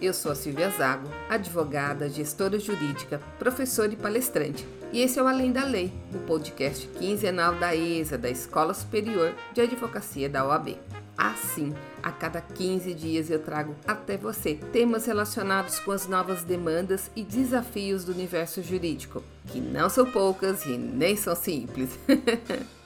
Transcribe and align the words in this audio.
Eu 0.00 0.14
sou 0.14 0.32
a 0.32 0.34
Silvia 0.34 0.70
Zago, 0.70 1.10
advogada, 1.28 2.08
gestora 2.08 2.58
jurídica, 2.58 3.20
professora 3.38 3.92
e 3.92 3.96
palestrante. 3.96 4.66
E 4.90 5.02
esse 5.02 5.18
é 5.18 5.22
o 5.22 5.26
Além 5.26 5.52
da 5.52 5.62
Lei, 5.62 5.92
o 6.14 6.18
podcast 6.20 6.88
quinzenal 6.98 7.54
da 7.56 7.76
ESA, 7.76 8.16
da 8.16 8.30
Escola 8.30 8.72
Superior 8.72 9.34
de 9.52 9.60
Advocacia 9.60 10.26
da 10.26 10.46
OAB. 10.46 10.78
Assim, 11.18 11.74
a 12.02 12.10
cada 12.10 12.40
15 12.40 12.94
dias 12.94 13.28
eu 13.28 13.40
trago 13.40 13.76
até 13.86 14.16
você 14.16 14.54
temas 14.72 15.04
relacionados 15.04 15.78
com 15.78 15.92
as 15.92 16.08
novas 16.08 16.44
demandas 16.44 17.10
e 17.14 17.22
desafios 17.22 18.02
do 18.02 18.12
universo 18.12 18.62
jurídico, 18.62 19.22
que 19.48 19.60
não 19.60 19.90
são 19.90 20.06
poucas 20.10 20.64
e 20.64 20.78
nem 20.78 21.14
são 21.14 21.36
simples. 21.36 21.90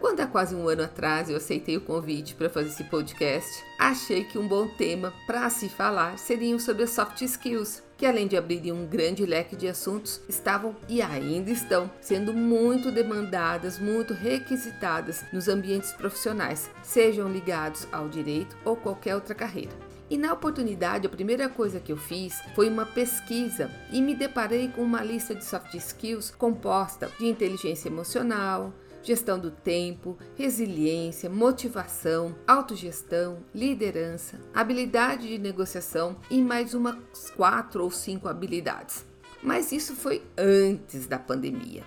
Quando 0.00 0.20
há 0.20 0.26
quase 0.26 0.54
um 0.54 0.68
ano 0.68 0.84
atrás 0.84 1.28
eu 1.28 1.36
aceitei 1.36 1.76
o 1.76 1.80
convite 1.80 2.34
para 2.34 2.48
fazer 2.48 2.68
esse 2.68 2.84
podcast, 2.84 3.64
achei 3.78 4.24
que 4.24 4.38
um 4.38 4.46
bom 4.46 4.68
tema 4.68 5.12
para 5.26 5.50
se 5.50 5.68
falar 5.68 6.18
seriam 6.18 6.58
sobre 6.58 6.84
as 6.84 6.90
soft 6.90 7.20
skills, 7.22 7.82
que 7.96 8.06
além 8.06 8.28
de 8.28 8.36
abrirem 8.36 8.70
um 8.70 8.86
grande 8.86 9.26
leque 9.26 9.56
de 9.56 9.66
assuntos, 9.66 10.20
estavam 10.28 10.76
e 10.88 11.02
ainda 11.02 11.50
estão 11.50 11.90
sendo 12.00 12.32
muito 12.32 12.92
demandadas, 12.92 13.78
muito 13.78 14.14
requisitadas 14.14 15.24
nos 15.32 15.48
ambientes 15.48 15.92
profissionais, 15.92 16.70
sejam 16.80 17.28
ligados 17.28 17.88
ao 17.90 18.08
direito 18.08 18.56
ou 18.64 18.76
qualquer 18.76 19.16
outra 19.16 19.34
carreira. 19.34 19.72
E 20.10 20.16
na 20.16 20.32
oportunidade, 20.32 21.06
a 21.06 21.10
primeira 21.10 21.48
coisa 21.48 21.80
que 21.80 21.92
eu 21.92 21.96
fiz 21.96 22.40
foi 22.54 22.68
uma 22.68 22.86
pesquisa 22.86 23.70
e 23.92 24.00
me 24.00 24.14
deparei 24.14 24.68
com 24.68 24.80
uma 24.80 25.02
lista 25.02 25.34
de 25.34 25.44
soft 25.44 25.74
skills 25.74 26.30
composta 26.30 27.10
de 27.18 27.26
inteligência 27.26 27.88
emocional, 27.88 28.72
gestão 29.02 29.38
do 29.38 29.50
tempo, 29.50 30.18
resiliência, 30.36 31.30
motivação, 31.30 32.34
autogestão, 32.46 33.38
liderança, 33.54 34.38
habilidade 34.54 35.28
de 35.28 35.38
negociação 35.38 36.16
e 36.30 36.40
mais 36.42 36.74
umas 36.74 37.30
quatro 37.36 37.82
ou 37.82 37.90
cinco 37.90 38.28
habilidades. 38.28 39.06
Mas 39.42 39.72
isso 39.72 39.94
foi 39.94 40.22
antes 40.36 41.06
da 41.06 41.18
pandemia. 41.18 41.84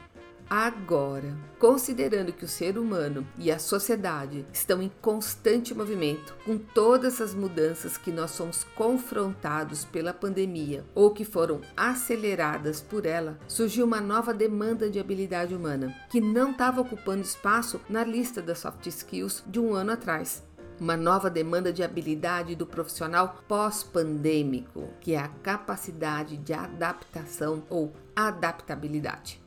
Agora, 0.53 1.33
considerando 1.57 2.33
que 2.33 2.43
o 2.43 2.47
ser 2.47 2.77
humano 2.77 3.25
e 3.37 3.49
a 3.49 3.57
sociedade 3.57 4.45
estão 4.51 4.81
em 4.81 4.91
constante 5.01 5.73
movimento, 5.73 6.35
com 6.43 6.57
todas 6.57 7.21
as 7.21 7.33
mudanças 7.33 7.95
que 7.95 8.11
nós 8.11 8.31
somos 8.31 8.65
confrontados 8.75 9.85
pela 9.85 10.13
pandemia 10.13 10.83
ou 10.93 11.11
que 11.11 11.23
foram 11.23 11.61
aceleradas 11.77 12.81
por 12.81 13.05
ela, 13.05 13.39
surgiu 13.47 13.85
uma 13.85 14.01
nova 14.01 14.33
demanda 14.33 14.89
de 14.89 14.99
habilidade 14.99 15.55
humana 15.55 15.95
que 16.09 16.19
não 16.19 16.51
estava 16.51 16.81
ocupando 16.81 17.21
espaço 17.21 17.79
na 17.87 18.03
lista 18.03 18.41
das 18.41 18.59
soft 18.59 18.85
skills 18.87 19.45
de 19.47 19.57
um 19.57 19.73
ano 19.73 19.93
atrás 19.93 20.43
uma 20.77 20.97
nova 20.97 21.29
demanda 21.29 21.71
de 21.71 21.83
habilidade 21.83 22.55
do 22.55 22.65
profissional 22.65 23.43
pós-pandêmico, 23.47 24.89
que 24.99 25.13
é 25.13 25.19
a 25.19 25.27
capacidade 25.27 26.37
de 26.37 26.53
adaptação 26.53 27.63
ou 27.69 27.93
adaptabilidade. 28.15 29.40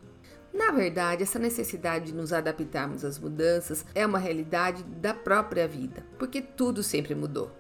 Na 0.54 0.70
verdade, 0.70 1.24
essa 1.24 1.36
necessidade 1.36 2.06
de 2.06 2.14
nos 2.14 2.32
adaptarmos 2.32 3.04
às 3.04 3.18
mudanças 3.18 3.84
é 3.92 4.06
uma 4.06 4.20
realidade 4.20 4.84
da 4.84 5.12
própria 5.12 5.66
vida, 5.66 6.06
porque 6.16 6.40
tudo 6.40 6.80
sempre 6.80 7.12
mudou. 7.12 7.50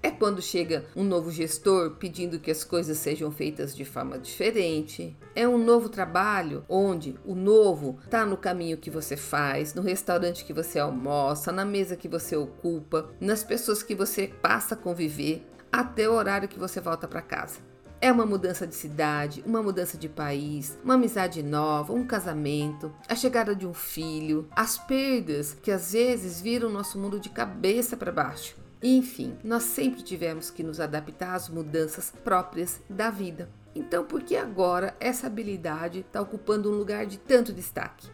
É 0.00 0.12
quando 0.12 0.40
chega 0.40 0.84
um 0.94 1.02
novo 1.02 1.32
gestor 1.32 1.96
pedindo 1.96 2.38
que 2.38 2.52
as 2.52 2.62
coisas 2.62 2.98
sejam 2.98 3.32
feitas 3.32 3.74
de 3.74 3.84
forma 3.84 4.16
diferente. 4.16 5.16
É 5.34 5.48
um 5.48 5.58
novo 5.58 5.88
trabalho 5.88 6.64
onde 6.68 7.16
o 7.24 7.34
novo 7.34 7.98
está 8.04 8.24
no 8.24 8.36
caminho 8.36 8.78
que 8.78 8.90
você 8.90 9.16
faz, 9.16 9.74
no 9.74 9.82
restaurante 9.82 10.44
que 10.44 10.52
você 10.52 10.78
almoça, 10.78 11.50
na 11.50 11.64
mesa 11.64 11.96
que 11.96 12.06
você 12.06 12.36
ocupa, 12.36 13.10
nas 13.20 13.42
pessoas 13.42 13.82
que 13.82 13.96
você 13.96 14.28
passa 14.28 14.76
a 14.76 14.78
conviver, 14.78 15.44
até 15.72 16.08
o 16.08 16.12
horário 16.12 16.48
que 16.48 16.60
você 16.60 16.80
volta 16.80 17.08
para 17.08 17.20
casa. 17.20 17.58
É 17.98 18.12
uma 18.12 18.26
mudança 18.26 18.66
de 18.66 18.74
cidade, 18.74 19.42
uma 19.46 19.62
mudança 19.62 19.96
de 19.96 20.08
país, 20.08 20.78
uma 20.84 20.94
amizade 20.94 21.42
nova, 21.42 21.94
um 21.94 22.06
casamento, 22.06 22.92
a 23.08 23.14
chegada 23.14 23.54
de 23.54 23.66
um 23.66 23.72
filho, 23.72 24.46
as 24.54 24.76
perdas 24.76 25.54
que 25.54 25.70
às 25.70 25.92
vezes 25.92 26.40
viram 26.40 26.68
nosso 26.68 26.98
mundo 26.98 27.18
de 27.18 27.30
cabeça 27.30 27.96
para 27.96 28.12
baixo. 28.12 28.54
Enfim, 28.82 29.34
nós 29.42 29.62
sempre 29.62 30.02
tivemos 30.02 30.50
que 30.50 30.62
nos 30.62 30.78
adaptar 30.78 31.34
às 31.34 31.48
mudanças 31.48 32.12
próprias 32.22 32.80
da 32.88 33.08
vida. 33.08 33.48
Então, 33.74 34.04
por 34.04 34.22
que 34.22 34.36
agora 34.36 34.94
essa 35.00 35.26
habilidade 35.26 36.00
está 36.00 36.20
ocupando 36.20 36.70
um 36.70 36.76
lugar 36.76 37.06
de 37.06 37.18
tanto 37.18 37.52
destaque? 37.52 38.08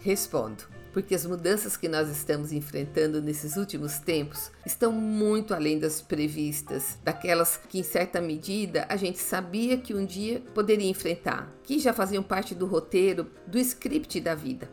Respondo 0.00 0.71
porque 0.92 1.14
as 1.14 1.24
mudanças 1.24 1.76
que 1.76 1.88
nós 1.88 2.08
estamos 2.08 2.52
enfrentando 2.52 3.20
nesses 3.20 3.56
últimos 3.56 3.98
tempos 3.98 4.50
estão 4.64 4.92
muito 4.92 5.54
além 5.54 5.78
das 5.78 6.00
previstas, 6.00 6.98
daquelas 7.02 7.56
que, 7.56 7.78
em 7.78 7.82
certa 7.82 8.20
medida, 8.20 8.86
a 8.88 8.96
gente 8.96 9.18
sabia 9.18 9.78
que 9.78 9.94
um 9.94 10.04
dia 10.04 10.42
poderia 10.54 10.88
enfrentar, 10.88 11.50
que 11.62 11.78
já 11.78 11.92
faziam 11.92 12.22
parte 12.22 12.54
do 12.54 12.66
roteiro, 12.66 13.30
do 13.46 13.58
script 13.58 14.20
da 14.20 14.34
vida. 14.34 14.68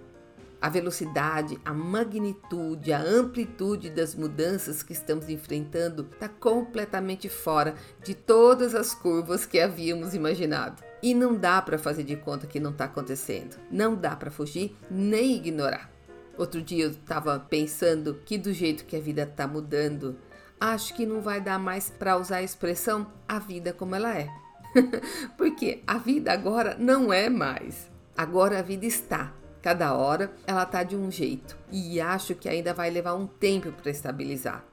A 0.62 0.68
velocidade, 0.68 1.58
a 1.64 1.74
magnitude, 1.74 2.92
a 2.92 3.02
amplitude 3.02 3.90
das 3.90 4.14
mudanças 4.14 4.84
que 4.84 4.92
estamos 4.92 5.30
enfrentando 5.30 6.06
está 6.12 6.28
completamente 6.28 7.30
fora 7.30 7.76
de 8.04 8.14
todas 8.14 8.76
as 8.76 8.94
curvas 8.94 9.46
que 9.46 9.58
havíamos 9.58 10.14
imaginado. 10.14 10.84
E 11.02 11.14
não 11.14 11.34
dá 11.34 11.62
para 11.62 11.78
fazer 11.78 12.04
de 12.04 12.18
conta 12.18 12.46
que 12.46 12.60
não 12.60 12.72
está 12.72 12.86
acontecendo. 12.86 13.56
Não 13.72 13.96
dá 13.96 14.18
para 14.18 14.30
fugir 14.30 14.76
nem 14.92 15.38
ignorar. 15.38 15.90
Outro 16.40 16.62
dia 16.62 16.86
eu 16.86 16.92
estava 16.92 17.38
pensando 17.38 18.22
que 18.26 18.38
do 18.38 18.54
jeito 18.54 18.86
que 18.86 18.96
a 18.96 19.02
vida 19.02 19.24
está 19.24 19.46
mudando, 19.46 20.16
acho 20.58 20.96
que 20.96 21.06
não 21.06 21.20
vai 21.20 21.42
dar 21.42 21.60
mais 21.60 21.90
para 21.90 22.16
usar 22.16 22.38
a 22.38 22.44
expressão 22.44 23.12
a 23.28 23.38
vida 23.40 23.74
como 23.74 23.94
ela 23.94 24.18
é. 24.18 24.30
Porque 25.38 25.84
a 25.86 25.98
vida 25.98 26.32
agora 26.32 26.78
não 26.80 27.12
é 27.12 27.28
mais. 27.30 27.92
Agora 28.18 28.58
a 28.58 28.62
vida 28.62 28.86
está. 28.86 29.34
Cada 29.62 29.94
hora 29.94 30.32
ela 30.48 30.64
está 30.64 30.82
de 30.82 30.96
um 30.96 31.12
jeito 31.12 31.58
e 31.70 32.00
acho 32.00 32.34
que 32.34 32.48
ainda 32.48 32.74
vai 32.74 32.90
levar 32.90 33.16
um 33.16 33.28
tempo 33.28 33.74
para 33.74 33.92
estabilizar. 33.92 34.64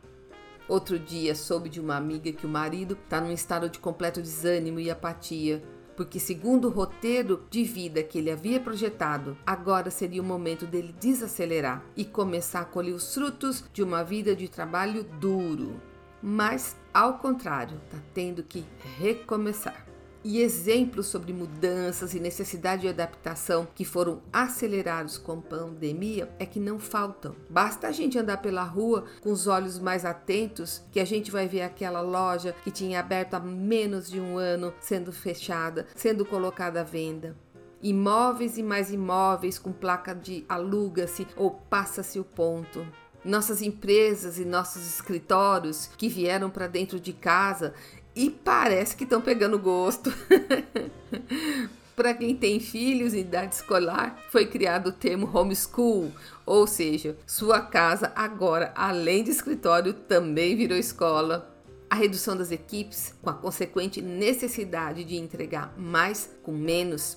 Outro 0.69 1.01
dia 1.01 1.35
soube 1.35 1.69
de 1.69 1.81
uma 1.81 1.97
amiga 1.97 2.31
que 2.31 2.47
o 2.47 2.49
marido 2.49 2.97
está 3.05 3.21
num 3.21 3.33
estado 3.33 3.69
de 3.69 3.81
completo 3.81 4.23
desânimo 4.23 4.79
e 4.79 4.89
apatia 4.89 5.61
porque, 5.97 6.21
segundo 6.21 6.69
o 6.69 6.71
roteiro 6.71 7.47
de 7.51 7.65
vida 7.65 8.03
que 8.03 8.19
ele 8.19 8.31
havia 8.31 8.61
projetado, 8.61 9.37
agora 9.47 9.91
seria 9.91 10.21
o 10.21 10.25
momento 10.25 10.67
dele 10.67 10.95
desacelerar 11.01 11.83
e 11.97 12.05
começar 12.05 12.61
a 12.61 12.65
colher 12.65 12.93
os 12.93 13.15
frutos 13.15 13.65
de 13.73 13.83
uma 13.83 14.05
vida 14.05 14.37
de 14.37 14.49
trabalho 14.49 15.05
duro. 15.19 15.81
Mas, 16.23 16.77
ao 16.93 17.19
contrário, 17.19 17.81
está 17.87 17.99
tendo 18.13 18.43
que 18.43 18.65
recomeçar. 18.99 19.86
E 20.27 20.41
exemplos 20.41 21.07
sobre 21.07 21.33
mudanças 21.33 22.13
e 22.13 22.19
necessidade 22.19 22.83
de 22.83 22.89
adaptação 22.89 23.65
que 23.73 23.85
foram 23.85 24.21
acelerados 24.33 25.17
com 25.17 25.35
a 25.35 25.37
pandemia 25.37 26.29
é 26.37 26.45
que 26.45 26.59
não 26.59 26.81
faltam. 26.81 27.37
Basta 27.49 27.87
a 27.87 27.93
gente 27.93 28.19
andar 28.19 28.39
pela 28.39 28.65
rua 28.65 29.05
com 29.21 29.31
os 29.31 29.47
olhos 29.47 29.79
mais 29.79 30.05
atentos 30.05 30.83
que 30.91 30.99
a 30.99 31.05
gente 31.05 31.31
vai 31.31 31.47
ver 31.47 31.63
aquela 31.63 32.01
loja 32.01 32.57
que 32.65 32.73
tinha 32.73 32.99
aberto 32.99 33.35
há 33.35 33.41
menos 33.41 34.11
de 34.11 34.19
um 34.19 34.37
ano 34.37 34.75
sendo 34.81 35.13
fechada, 35.13 35.87
sendo 35.95 36.25
colocada 36.25 36.81
à 36.81 36.85
venda. 36.85 37.37
Imóveis 37.81 38.59
e 38.59 38.65
mais 38.65 38.91
imóveis 38.91 39.61
com 39.61 39.73
placa 39.73 40.13
de 40.13 40.45
aluga-se 40.49 41.25
ou 41.37 41.53
passa-se 41.53 42.19
o 42.19 42.25
ponto 42.25 42.85
nossas 43.27 43.61
empresas 43.61 44.39
e 44.39 44.45
nossos 44.45 44.87
escritórios 44.87 45.91
que 45.99 46.09
vieram 46.09 46.49
para 46.49 46.69
dentro 46.69 47.01
de 47.01 47.13
casa 47.13 47.75
e 48.17 48.31
parece 48.31 48.97
que 48.97 49.05
estão 49.05 49.21
pegando 49.21 49.59
gosto. 49.59 50.11
Para 51.95 52.15
quem 52.15 52.35
tem 52.35 52.59
filhos 52.61 53.15
em 53.15 53.21
idade 53.21 53.55
escolar, 53.55 54.19
foi 54.31 54.47
criado 54.47 54.89
o 54.89 54.93
termo 54.93 55.31
homeschool, 55.33 56.13
ou 56.45 56.67
seja, 56.67 57.17
sua 57.27 57.61
casa 57.61 58.13
agora, 58.15 58.73
além 58.75 59.23
de 59.23 59.31
escritório, 59.31 59.93
também 59.93 60.57
virou 60.57 60.77
escola. 60.77 61.55
A 61.89 61.95
redução 61.95 62.37
das 62.37 62.51
equipes, 62.51 63.15
com 63.23 63.31
a 63.31 63.35
consequente 63.35 64.03
necessidade 64.03 65.05
de 65.05 65.17
entregar 65.17 65.73
mais 65.79 66.31
com 66.43 66.53
menos, 66.53 67.17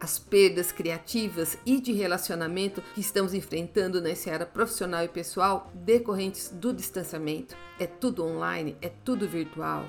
as 0.00 0.18
perdas 0.18 0.70
criativas 0.70 1.58
e 1.66 1.80
de 1.80 1.92
relacionamento 1.92 2.82
que 2.94 3.00
estamos 3.00 3.34
enfrentando 3.34 4.00
na 4.00 4.10
esfera 4.10 4.46
profissional 4.46 5.04
e 5.04 5.08
pessoal 5.08 5.70
decorrentes 5.74 6.48
do 6.48 6.72
distanciamento. 6.72 7.56
É 7.78 7.86
tudo 7.86 8.24
online, 8.24 8.76
é 8.80 8.88
tudo 8.88 9.28
virtual 9.28 9.84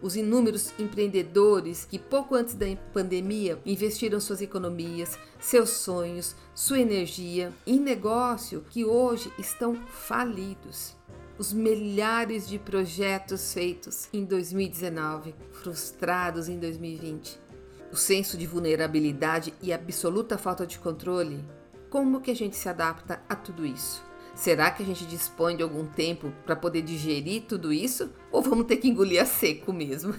os 0.00 0.16
inúmeros 0.16 0.72
empreendedores 0.78 1.84
que 1.84 1.98
pouco 1.98 2.34
antes 2.34 2.54
da 2.54 2.66
pandemia 2.92 3.58
investiram 3.66 4.20
suas 4.20 4.40
economias, 4.40 5.18
seus 5.40 5.70
sonhos, 5.70 6.36
sua 6.54 6.78
energia 6.78 7.52
em 7.66 7.80
negócio 7.80 8.64
que 8.70 8.84
hoje 8.84 9.32
estão 9.38 9.74
falidos. 9.86 10.96
Os 11.36 11.52
milhares 11.52 12.48
de 12.48 12.58
projetos 12.58 13.52
feitos 13.52 14.08
em 14.12 14.24
2019, 14.24 15.34
frustrados 15.52 16.48
em 16.48 16.58
2020. 16.58 17.38
O 17.92 17.96
senso 17.96 18.36
de 18.36 18.46
vulnerabilidade 18.46 19.54
e 19.62 19.72
absoluta 19.72 20.36
falta 20.36 20.66
de 20.66 20.78
controle. 20.78 21.44
Como 21.88 22.20
que 22.20 22.30
a 22.30 22.36
gente 22.36 22.56
se 22.56 22.68
adapta 22.68 23.22
a 23.28 23.36
tudo 23.36 23.64
isso? 23.64 24.07
Será 24.38 24.70
que 24.70 24.84
a 24.84 24.86
gente 24.86 25.04
dispõe 25.04 25.56
de 25.56 25.64
algum 25.64 25.84
tempo 25.84 26.32
para 26.46 26.54
poder 26.54 26.80
digerir 26.82 27.42
tudo 27.42 27.72
isso? 27.72 28.08
Ou 28.30 28.40
vamos 28.40 28.66
ter 28.66 28.76
que 28.76 28.86
engolir 28.86 29.20
a 29.20 29.26
seco 29.26 29.72
mesmo? 29.72 30.14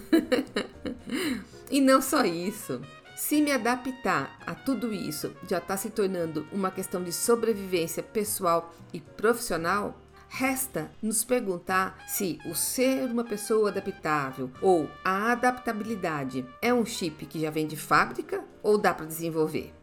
e 1.70 1.80
não 1.80 2.02
só 2.02 2.22
isso. 2.22 2.82
Se 3.16 3.40
me 3.40 3.50
adaptar 3.50 4.38
a 4.46 4.54
tudo 4.54 4.92
isso 4.92 5.32
já 5.48 5.56
está 5.56 5.74
se 5.74 5.88
tornando 5.88 6.46
uma 6.52 6.70
questão 6.70 7.02
de 7.02 7.14
sobrevivência 7.14 8.02
pessoal 8.02 8.74
e 8.92 9.00
profissional, 9.00 9.98
resta 10.28 10.90
nos 11.02 11.24
perguntar 11.24 11.96
se 12.06 12.38
o 12.44 12.54
ser 12.54 13.06
uma 13.06 13.24
pessoa 13.24 13.70
adaptável 13.70 14.50
ou 14.60 14.86
a 15.02 15.32
adaptabilidade 15.32 16.44
é 16.60 16.74
um 16.74 16.84
chip 16.84 17.24
que 17.24 17.40
já 17.40 17.50
vem 17.50 17.66
de 17.66 17.76
fábrica 17.76 18.44
ou 18.62 18.76
dá 18.76 18.92
para 18.92 19.06
desenvolver. 19.06 19.79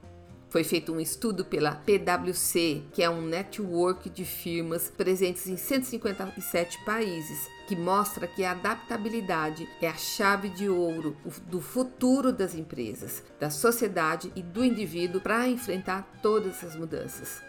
Foi 0.58 0.64
feito 0.64 0.92
um 0.92 1.00
estudo 1.00 1.46
pela 1.46 1.76
PwC, 1.76 2.82
que 2.92 3.04
é 3.04 3.08
um 3.08 3.22
network 3.22 4.10
de 4.10 4.26
firmas 4.26 4.90
presentes 4.90 5.46
em 5.46 5.56
157 5.56 6.84
países, 6.84 7.48
que 7.68 7.76
mostra 7.76 8.26
que 8.26 8.44
a 8.44 8.54
adaptabilidade 8.54 9.70
é 9.80 9.88
a 9.88 9.94
chave 9.94 10.50
de 10.50 10.68
ouro 10.68 11.16
do 11.46 11.62
futuro 11.62 12.34
das 12.34 12.56
empresas, 12.56 13.24
da 13.40 13.52
sociedade 13.52 14.32
e 14.36 14.42
do 14.42 14.66
indivíduo 14.66 15.22
para 15.22 15.48
enfrentar 15.48 16.12
todas 16.24 16.64
as 16.64 16.76
mudanças. 16.76 17.40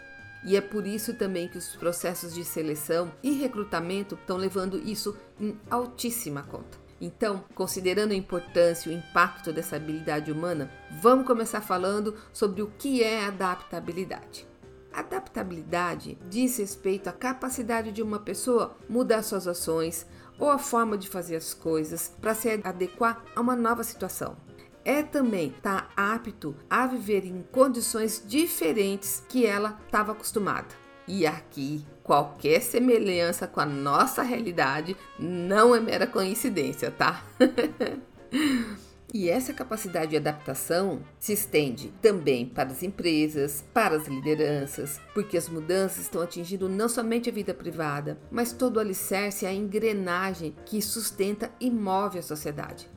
E 0.45 0.55
é 0.55 0.61
por 0.61 0.85
isso 0.85 1.15
também 1.15 1.47
que 1.47 1.57
os 1.57 1.75
processos 1.75 2.35
de 2.35 2.45
seleção 2.45 3.11
e 3.23 3.31
recrutamento 3.31 4.13
estão 4.13 4.37
levando 4.37 4.77
isso 4.87 5.17
em 5.41 5.59
altíssima 5.67 6.43
conta. 6.43 6.88
Então, 7.01 7.43
considerando 7.55 8.11
a 8.11 8.15
importância 8.15 8.89
e 8.89 8.93
o 8.93 8.97
impacto 8.97 9.53
dessa 9.53 9.77
habilidade 9.77 10.31
humana, 10.31 10.69
vamos 11.01 11.25
começar 11.25 11.61
falando 11.61 12.15
sobre 12.33 12.61
o 12.61 12.71
que 12.77 13.01
é 13.01 13.25
adaptabilidade. 13.25 14.47
Adaptabilidade 14.91 16.17
diz 16.29 16.57
respeito 16.57 17.07
à 17.07 17.13
capacidade 17.13 17.91
de 17.91 18.01
uma 18.01 18.19
pessoa 18.19 18.75
mudar 18.89 19.21
suas 19.23 19.47
ações 19.47 20.05
ou 20.37 20.49
a 20.49 20.57
forma 20.57 20.97
de 20.97 21.07
fazer 21.07 21.35
as 21.35 21.53
coisas 21.53 22.13
para 22.19 22.33
se 22.33 22.49
adequar 22.63 23.23
a 23.35 23.41
uma 23.41 23.55
nova 23.55 23.83
situação. 23.83 24.35
É 24.83 25.03
também 25.03 25.49
estar 25.49 25.93
tá 25.95 26.13
apto 26.15 26.55
a 26.69 26.87
viver 26.87 27.25
em 27.25 27.43
condições 27.51 28.23
diferentes 28.25 29.23
que 29.29 29.45
ela 29.45 29.79
estava 29.85 30.13
acostumada. 30.13 30.67
E 31.07 31.25
aqui, 31.27 31.85
qualquer 32.09 32.59
semelhança 32.59 33.45
com 33.45 33.59
a 33.59 33.67
nossa 33.67 34.23
realidade 34.23 34.97
não 35.19 35.75
é 35.75 35.79
mera 35.79 36.07
coincidência, 36.07 36.89
tá? 36.89 37.23
E 39.11 39.27
essa 39.27 39.53
capacidade 39.53 40.11
de 40.11 40.17
adaptação 40.17 41.01
se 41.19 41.33
estende 41.33 41.91
também 41.99 42.45
para 42.45 42.69
as 42.69 42.83
empresas, 42.83 43.63
para 43.73 43.95
as 43.95 44.07
lideranças, 44.07 45.01
porque 45.15 45.35
as 45.35 45.49
mudanças 45.49 46.01
estão 46.01 46.21
atingindo 46.21 46.69
não 46.69 46.87
somente 46.87 47.27
a 47.27 47.33
vida 47.33 47.51
privada, 47.51 48.19
mas 48.29 48.53
todo 48.53 48.77
o 48.77 48.79
alicerce, 48.79 49.47
a 49.47 49.53
engrenagem 49.53 50.55
que 50.63 50.79
sustenta 50.79 51.51
e 51.59 51.71
move 51.71 52.19
a 52.19 52.21
sociedade. 52.21 52.87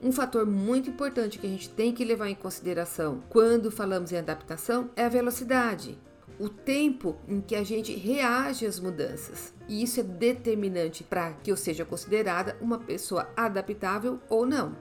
Um 0.00 0.12
fator 0.12 0.46
muito 0.46 0.88
importante 0.88 1.38
que 1.38 1.46
a 1.46 1.50
gente 1.50 1.68
tem 1.68 1.92
que 1.92 2.06
levar 2.06 2.30
em 2.30 2.34
consideração 2.34 3.22
quando 3.28 3.70
falamos 3.70 4.12
em 4.12 4.16
adaptação 4.16 4.88
é 4.96 5.04
a 5.04 5.10
velocidade 5.10 5.98
o 6.38 6.48
tempo 6.48 7.16
em 7.28 7.40
que 7.40 7.54
a 7.54 7.62
gente 7.62 7.94
reage 7.94 8.66
às 8.66 8.80
mudanças. 8.80 9.52
E 9.68 9.82
isso 9.82 10.00
é 10.00 10.02
determinante 10.02 11.04
para 11.04 11.32
que 11.32 11.50
eu 11.50 11.56
seja 11.56 11.84
considerada 11.84 12.56
uma 12.60 12.78
pessoa 12.78 13.28
adaptável 13.36 14.20
ou 14.28 14.44
não. 14.44 14.76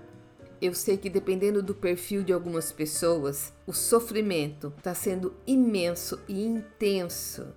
Eu 0.62 0.74
sei 0.74 0.96
que 0.98 1.10
dependendo 1.10 1.62
do 1.62 1.76
perfil 1.76 2.24
de 2.24 2.32
algumas 2.32 2.72
pessoas, 2.72 3.52
o 3.68 3.74
sofrimento 3.74 4.74
está 4.78 4.94
sendo 4.94 5.34
imenso 5.46 6.22
e 6.28 6.46
intenso, 6.46 7.48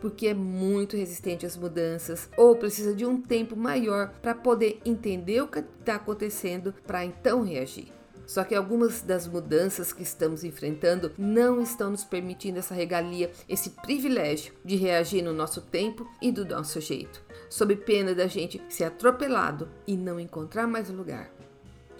porque 0.00 0.26
é 0.26 0.34
muito 0.34 0.96
resistente 0.96 1.46
às 1.46 1.56
mudanças 1.56 2.28
ou 2.36 2.56
precisa 2.56 2.92
de 2.92 3.06
um 3.06 3.20
tempo 3.22 3.54
maior 3.54 4.10
para 4.20 4.34
poder 4.34 4.80
entender 4.84 5.40
o 5.42 5.48
que 5.48 5.60
está 5.60 5.94
acontecendo 5.94 6.74
para 6.84 7.04
então 7.04 7.44
reagir. 7.44 7.95
Só 8.26 8.42
que 8.42 8.54
algumas 8.54 9.02
das 9.02 9.26
mudanças 9.26 9.92
que 9.92 10.02
estamos 10.02 10.42
enfrentando 10.42 11.12
não 11.16 11.62
estão 11.62 11.90
nos 11.90 12.04
permitindo 12.04 12.58
essa 12.58 12.74
regalia, 12.74 13.30
esse 13.48 13.70
privilégio 13.70 14.52
de 14.64 14.76
reagir 14.76 15.22
no 15.22 15.32
nosso 15.32 15.60
tempo 15.60 16.06
e 16.20 16.32
do 16.32 16.44
nosso 16.44 16.80
jeito, 16.80 17.22
sob 17.48 17.76
pena 17.76 18.14
da 18.14 18.26
gente 18.26 18.60
ser 18.68 18.84
atropelado 18.84 19.68
e 19.86 19.96
não 19.96 20.18
encontrar 20.18 20.66
mais 20.66 20.90
lugar. 20.90 21.30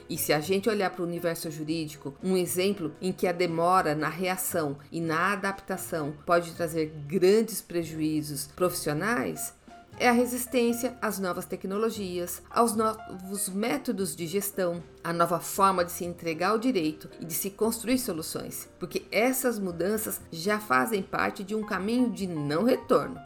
E 0.09 0.16
se 0.16 0.33
a 0.33 0.40
gente 0.40 0.68
olhar 0.68 0.90
para 0.90 1.02
o 1.02 1.06
universo 1.06 1.50
jurídico, 1.50 2.14
um 2.23 2.37
exemplo 2.37 2.95
em 3.00 3.12
que 3.12 3.26
a 3.26 3.33
demora 3.33 3.95
na 3.95 4.09
reação 4.09 4.78
e 4.92 5.00
na 5.00 5.33
adaptação 5.33 6.14
pode 6.25 6.52
trazer 6.52 6.92
grandes 7.09 7.61
prejuízos 7.61 8.47
profissionais, 8.47 9.52
é 9.99 10.09
a 10.09 10.12
resistência 10.12 10.97
às 11.00 11.19
novas 11.19 11.45
tecnologias, 11.45 12.43
aos 12.50 12.75
novos 12.75 13.49
métodos 13.49 14.15
de 14.15 14.26
gestão, 14.26 14.83
a 15.03 15.12
nova 15.12 15.41
forma 15.41 15.85
de 15.85 15.93
se 15.93 16.05
entregar 16.05 16.55
o 16.55 16.59
direito 16.59 17.09
e 17.21 17.25
de 17.25 17.35
se 17.35 17.50
construir 17.50 17.99
soluções, 17.99 18.69
porque 18.79 19.05
essas 19.11 19.59
mudanças 19.59 20.21
já 20.31 20.59
fazem 20.59 21.03
parte 21.03 21.43
de 21.43 21.55
um 21.55 21.65
caminho 21.65 22.11
de 22.11 22.26
não 22.26 22.65
retorno. 22.65 23.19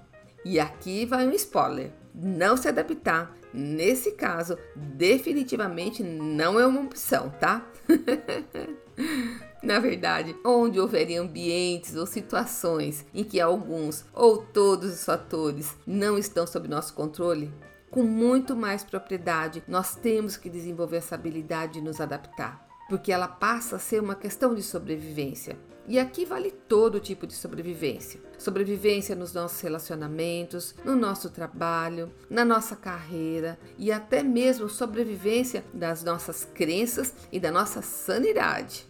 E 0.45 0.59
aqui 0.59 1.05
vai 1.05 1.27
um 1.27 1.33
spoiler: 1.33 1.93
não 2.15 2.57
se 2.57 2.69
adaptar, 2.69 3.37
nesse 3.53 4.12
caso, 4.12 4.57
definitivamente 4.75 6.03
não 6.03 6.59
é 6.59 6.67
uma 6.67 6.81
opção, 6.81 7.31
tá? 7.31 7.67
Na 9.62 9.79
verdade, 9.79 10.35
onde 10.45 10.81
houverem 10.81 11.19
ambientes 11.19 11.95
ou 11.95 12.07
situações 12.07 13.05
em 13.12 13.23
que 13.23 13.38
alguns 13.38 14.07
ou 14.14 14.38
todos 14.38 14.90
os 14.90 15.05
fatores 15.05 15.76
não 15.87 16.17
estão 16.17 16.47
sob 16.47 16.67
nosso 16.67 16.95
controle, 16.95 17.52
com 17.90 18.02
muito 18.02 18.57
mais 18.57 18.83
propriedade, 18.83 19.62
nós 19.69 19.97
temos 19.97 20.37
que 20.37 20.49
desenvolver 20.49 20.99
essa 20.99 21.14
habilidade 21.14 21.75
de 21.75 21.81
nos 21.83 22.00
adaptar, 22.00 22.67
porque 22.88 23.12
ela 23.12 23.29
passa 23.29 23.76
a 23.76 23.81
ser 23.81 24.00
uma 24.00 24.14
questão 24.14 24.55
de 24.55 24.62
sobrevivência. 24.62 25.59
E 25.87 25.99
aqui 25.99 26.25
vale 26.25 26.52
todo 26.52 27.00
tipo 27.00 27.26
de 27.26 27.35
sobrevivência. 27.35 28.21
Sobrevivência 28.38 29.17
nos 29.17 29.33
nossos 29.33 29.61
relacionamentos, 29.61 30.75
no 30.85 30.95
nosso 30.95 31.31
trabalho, 31.31 32.12
na 32.31 32.45
nossa 32.45 32.76
carreira 32.76 33.59
e 33.76 33.90
até 33.90 34.23
mesmo 34.23 34.69
sobrevivência 34.69 35.64
das 35.75 36.05
nossas 36.05 36.45
crenças 36.45 37.12
e 37.33 37.40
da 37.40 37.50
nossa 37.50 37.83
sanidade. 37.83 38.89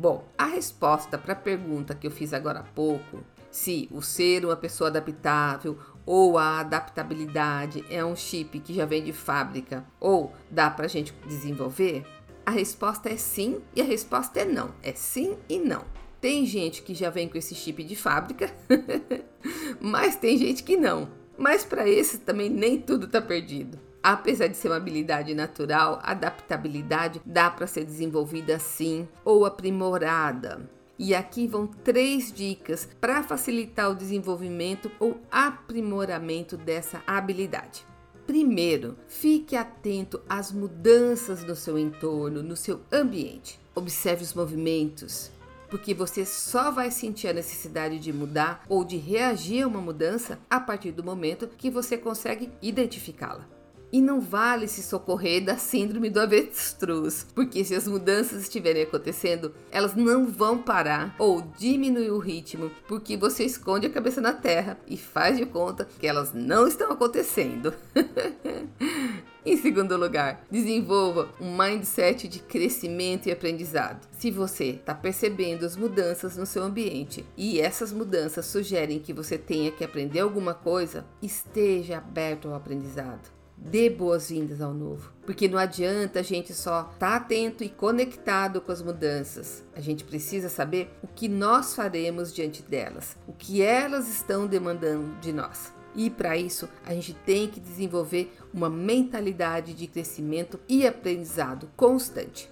Bom, 0.00 0.22
a 0.38 0.44
resposta 0.44 1.18
para 1.18 1.32
a 1.32 1.36
pergunta 1.36 1.92
que 1.92 2.06
eu 2.06 2.10
fiz 2.12 2.32
agora 2.32 2.60
há 2.60 2.62
pouco, 2.62 3.24
se 3.50 3.88
o 3.90 4.00
ser 4.00 4.44
uma 4.44 4.54
pessoa 4.54 4.90
adaptável 4.90 5.76
ou 6.06 6.38
a 6.38 6.60
adaptabilidade 6.60 7.84
é 7.90 8.04
um 8.04 8.14
chip 8.14 8.60
que 8.60 8.72
já 8.72 8.86
vem 8.86 9.02
de 9.02 9.12
fábrica 9.12 9.84
ou 9.98 10.32
dá 10.48 10.70
para 10.70 10.84
a 10.84 10.88
gente 10.88 11.12
desenvolver, 11.26 12.06
a 12.46 12.52
resposta 12.52 13.08
é 13.08 13.16
sim 13.16 13.60
e 13.74 13.80
a 13.80 13.84
resposta 13.84 14.38
é 14.38 14.44
não. 14.44 14.72
É 14.84 14.92
sim 14.92 15.36
e 15.48 15.58
não. 15.58 15.84
Tem 16.20 16.46
gente 16.46 16.80
que 16.82 16.94
já 16.94 17.10
vem 17.10 17.28
com 17.28 17.36
esse 17.36 17.56
chip 17.56 17.82
de 17.82 17.96
fábrica, 17.96 18.54
mas 19.82 20.14
tem 20.14 20.38
gente 20.38 20.62
que 20.62 20.76
não. 20.76 21.08
Mas 21.36 21.64
para 21.64 21.88
esse 21.88 22.18
também 22.18 22.48
nem 22.48 22.80
tudo 22.80 23.06
está 23.06 23.20
perdido. 23.20 23.87
Apesar 24.10 24.46
de 24.46 24.56
ser 24.56 24.68
uma 24.68 24.78
habilidade 24.78 25.34
natural, 25.34 26.00
adaptabilidade 26.02 27.20
dá 27.26 27.50
para 27.50 27.66
ser 27.66 27.84
desenvolvida 27.84 28.58
sim 28.58 29.06
ou 29.22 29.44
aprimorada. 29.44 30.66
E 30.98 31.14
aqui 31.14 31.46
vão 31.46 31.66
três 31.66 32.32
dicas 32.32 32.88
para 32.98 33.22
facilitar 33.22 33.90
o 33.90 33.94
desenvolvimento 33.94 34.90
ou 34.98 35.20
aprimoramento 35.30 36.56
dessa 36.56 37.02
habilidade. 37.06 37.84
Primeiro, 38.26 38.96
fique 39.08 39.54
atento 39.54 40.22
às 40.26 40.50
mudanças 40.50 41.44
no 41.44 41.54
seu 41.54 41.78
entorno, 41.78 42.42
no 42.42 42.56
seu 42.56 42.80
ambiente. 42.90 43.60
Observe 43.74 44.22
os 44.22 44.32
movimentos, 44.32 45.30
porque 45.68 45.92
você 45.92 46.24
só 46.24 46.70
vai 46.70 46.90
sentir 46.90 47.28
a 47.28 47.34
necessidade 47.34 47.98
de 47.98 48.10
mudar 48.10 48.64
ou 48.70 48.86
de 48.86 48.96
reagir 48.96 49.64
a 49.64 49.68
uma 49.68 49.82
mudança 49.82 50.38
a 50.48 50.58
partir 50.58 50.92
do 50.92 51.04
momento 51.04 51.46
que 51.58 51.68
você 51.68 51.98
consegue 51.98 52.50
identificá-la. 52.62 53.57
E 53.90 54.02
não 54.02 54.20
vale 54.20 54.68
se 54.68 54.82
socorrer 54.82 55.42
da 55.42 55.56
síndrome 55.56 56.10
do 56.10 56.20
avestruz, 56.20 57.26
porque 57.34 57.64
se 57.64 57.74
as 57.74 57.88
mudanças 57.88 58.42
estiverem 58.42 58.82
acontecendo, 58.82 59.54
elas 59.70 59.94
não 59.94 60.26
vão 60.26 60.58
parar 60.58 61.14
ou 61.18 61.40
diminuir 61.40 62.10
o 62.10 62.18
ritmo, 62.18 62.70
porque 62.86 63.16
você 63.16 63.44
esconde 63.44 63.86
a 63.86 63.90
cabeça 63.90 64.20
na 64.20 64.32
terra 64.32 64.78
e 64.86 64.96
faz 64.96 65.38
de 65.38 65.46
conta 65.46 65.88
que 65.98 66.06
elas 66.06 66.34
não 66.34 66.66
estão 66.66 66.92
acontecendo. 66.92 67.72
Em 69.46 69.56
segundo 69.56 69.96
lugar, 69.96 70.44
desenvolva 70.50 71.30
um 71.40 71.56
mindset 71.56 72.28
de 72.28 72.40
crescimento 72.40 73.28
e 73.28 73.32
aprendizado. 73.32 74.06
Se 74.18 74.30
você 74.30 74.70
está 74.70 74.94
percebendo 74.94 75.64
as 75.64 75.74
mudanças 75.74 76.36
no 76.36 76.44
seu 76.44 76.62
ambiente 76.62 77.24
e 77.34 77.58
essas 77.58 77.90
mudanças 77.90 78.44
sugerem 78.44 78.98
que 78.98 79.14
você 79.14 79.38
tenha 79.38 79.72
que 79.72 79.82
aprender 79.82 80.20
alguma 80.20 80.52
coisa, 80.52 81.06
esteja 81.22 81.96
aberto 81.96 82.48
ao 82.48 82.54
aprendizado 82.54 83.37
dê 83.60 83.90
boas-vindas 83.90 84.60
ao 84.60 84.72
novo. 84.72 85.12
Porque 85.26 85.48
não 85.48 85.58
adianta 85.58 86.20
a 86.20 86.22
gente 86.22 86.54
só 86.54 86.80
estar 86.80 86.96
tá 86.98 87.16
atento 87.16 87.62
e 87.62 87.68
conectado 87.68 88.60
com 88.60 88.72
as 88.72 88.82
mudanças. 88.82 89.64
A 89.74 89.80
gente 89.80 90.04
precisa 90.04 90.48
saber 90.48 90.90
o 91.02 91.06
que 91.06 91.28
nós 91.28 91.74
faremos 91.74 92.32
diante 92.32 92.62
delas, 92.62 93.16
o 93.26 93.32
que 93.32 93.62
elas 93.62 94.08
estão 94.08 94.46
demandando 94.46 95.18
de 95.20 95.32
nós. 95.32 95.72
E 95.94 96.08
para 96.08 96.36
isso, 96.36 96.68
a 96.86 96.94
gente 96.94 97.12
tem 97.12 97.48
que 97.48 97.58
desenvolver 97.58 98.32
uma 98.54 98.70
mentalidade 98.70 99.74
de 99.74 99.86
crescimento 99.86 100.60
e 100.68 100.86
aprendizado 100.86 101.68
constante. 101.76 102.50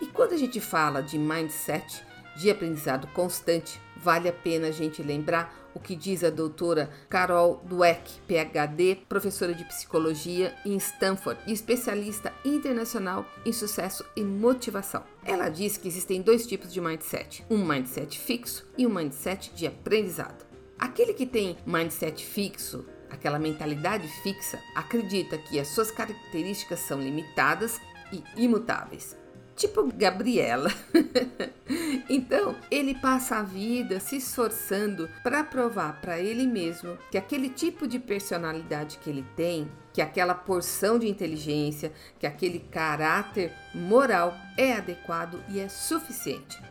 E 0.00 0.06
quando 0.06 0.32
a 0.32 0.36
gente 0.36 0.60
fala 0.60 1.02
de 1.02 1.18
mindset, 1.18 2.02
de 2.36 2.50
aprendizado 2.50 3.06
constante, 3.08 3.80
vale 3.96 4.28
a 4.28 4.32
pena 4.32 4.68
a 4.68 4.70
gente 4.70 5.02
lembrar 5.02 5.66
o 5.74 5.80
que 5.80 5.94
diz 5.94 6.24
a 6.24 6.30
doutora 6.30 6.90
Carol 7.08 7.62
Dweck, 7.64 8.20
PhD, 8.26 8.96
professora 9.08 9.52
de 9.52 9.64
psicologia 9.64 10.54
em 10.64 10.76
Stanford 10.76 11.38
e 11.46 11.52
especialista 11.52 12.32
internacional 12.44 13.26
em 13.44 13.52
sucesso 13.52 14.04
e 14.16 14.22
motivação. 14.22 15.04
Ela 15.22 15.50
diz 15.50 15.76
que 15.76 15.86
existem 15.86 16.22
dois 16.22 16.46
tipos 16.46 16.72
de 16.72 16.80
mindset: 16.80 17.44
um 17.50 17.58
mindset 17.58 18.18
fixo 18.18 18.66
e 18.78 18.86
um 18.86 18.90
mindset 18.90 19.52
de 19.54 19.66
aprendizado. 19.66 20.46
Aquele 20.78 21.12
que 21.12 21.26
tem 21.26 21.58
mindset 21.66 22.24
fixo, 22.24 22.86
aquela 23.10 23.38
mentalidade 23.38 24.08
fixa, 24.22 24.58
acredita 24.74 25.36
que 25.36 25.60
as 25.60 25.68
suas 25.68 25.90
características 25.90 26.80
são 26.80 27.00
limitadas 27.00 27.80
e 28.12 28.22
imutáveis 28.42 29.16
tipo 29.56 29.90
Gabriela. 29.92 30.70
então, 32.08 32.54
ele 32.70 32.94
passa 32.94 33.36
a 33.36 33.42
vida 33.42 33.98
se 33.98 34.16
esforçando 34.16 35.08
para 35.22 35.42
provar 35.42 36.00
para 36.00 36.20
ele 36.20 36.46
mesmo 36.46 36.96
que 37.10 37.18
aquele 37.18 37.48
tipo 37.48 37.88
de 37.88 37.98
personalidade 37.98 38.98
que 38.98 39.10
ele 39.10 39.24
tem, 39.34 39.68
que 39.92 40.02
aquela 40.02 40.34
porção 40.34 40.98
de 40.98 41.08
inteligência, 41.08 41.92
que 42.20 42.26
aquele 42.26 42.60
caráter 42.60 43.52
moral 43.74 44.36
é 44.56 44.74
adequado 44.74 45.42
e 45.48 45.58
é 45.58 45.68
suficiente. 45.68 46.62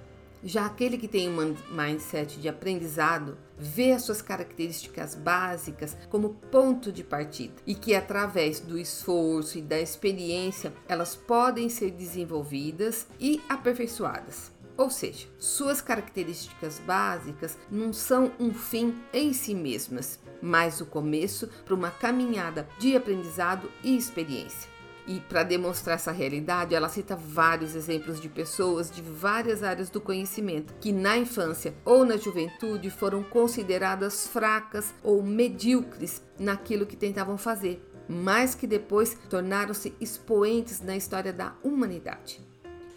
Já 0.48 0.68
aquele 0.68 0.96
que 0.96 1.08
tem 1.08 1.28
um 1.28 1.56
mindset 1.72 2.40
de 2.40 2.48
aprendizado 2.48 3.36
vê 3.58 3.94
as 3.94 4.04
suas 4.04 4.22
características 4.22 5.16
básicas 5.16 5.98
como 6.08 6.36
ponto 6.52 6.92
de 6.92 7.04
partida 7.04 7.56
e 7.66 7.74
que 7.74 7.96
através 7.96 8.60
do 8.60 8.78
esforço 8.78 9.58
e 9.58 9.62
da 9.64 9.80
experiência 9.80 10.72
elas 10.88 11.16
podem 11.16 11.68
ser 11.68 11.90
desenvolvidas 11.90 13.08
e 13.20 13.42
aperfeiçoadas. 13.50 14.52
Ou 14.78 14.92
seja, 14.92 15.28
suas 15.40 15.82
características 15.82 16.80
básicas 16.86 17.58
não 17.72 17.92
são 17.92 18.32
um 18.40 18.54
fim 18.54 18.94
em 19.12 19.34
si 19.34 19.56
mesmas, 19.56 20.20
mas 20.44 20.80
o 20.80 20.86
começo 20.86 21.50
para 21.66 21.74
uma 21.74 21.90
caminhada 21.90 22.70
de 22.78 22.96
aprendizado 22.96 23.72
e 23.84 23.98
experiência. 23.98 24.75
E 25.08 25.20
para 25.20 25.44
demonstrar 25.44 25.96
essa 25.96 26.12
realidade, 26.12 26.74
ela 26.74 26.90
cita 26.90 27.16
vários 27.16 27.76
exemplos 27.76 28.20
de 28.20 28.28
pessoas 28.28 28.90
de 28.90 29.02
várias 29.02 29.62
áreas 29.62 29.90
do 29.90 30.02
conhecimento 30.02 30.74
que 30.80 30.92
na 30.92 31.16
infância 31.16 31.76
ou 31.86 32.04
na 32.04 32.18
juventude 32.18 32.90
foram 32.90 33.22
consideradas 33.22 34.28
fracas 34.28 34.94
ou 35.04 35.22
medíocres 35.22 36.24
naquilo 36.40 36.88
que 36.88 36.96
tentavam 36.96 37.38
fazer, 37.38 37.88
mas 38.10 38.56
que 38.56 38.66
depois 38.66 39.16
tornaram-se 39.30 39.94
expoentes 40.02 40.82
na 40.82 40.98
história 40.98 41.32
da 41.32 41.54
humanidade. 41.64 42.42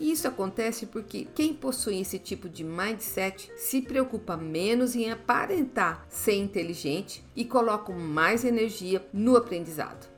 E 0.00 0.12
isso 0.12 0.28
acontece 0.28 0.86
porque 0.86 1.26
quem 1.34 1.52
possui 1.52 2.00
esse 2.00 2.18
tipo 2.18 2.48
de 2.48 2.62
mindset 2.62 3.50
se 3.56 3.82
preocupa 3.82 4.36
menos 4.36 4.94
em 4.94 5.10
aparentar 5.10 6.06
ser 6.08 6.36
inteligente 6.36 7.24
e 7.34 7.44
coloca 7.44 7.92
mais 7.92 8.44
energia 8.44 9.04
no 9.12 9.36
aprendizado. 9.36 10.17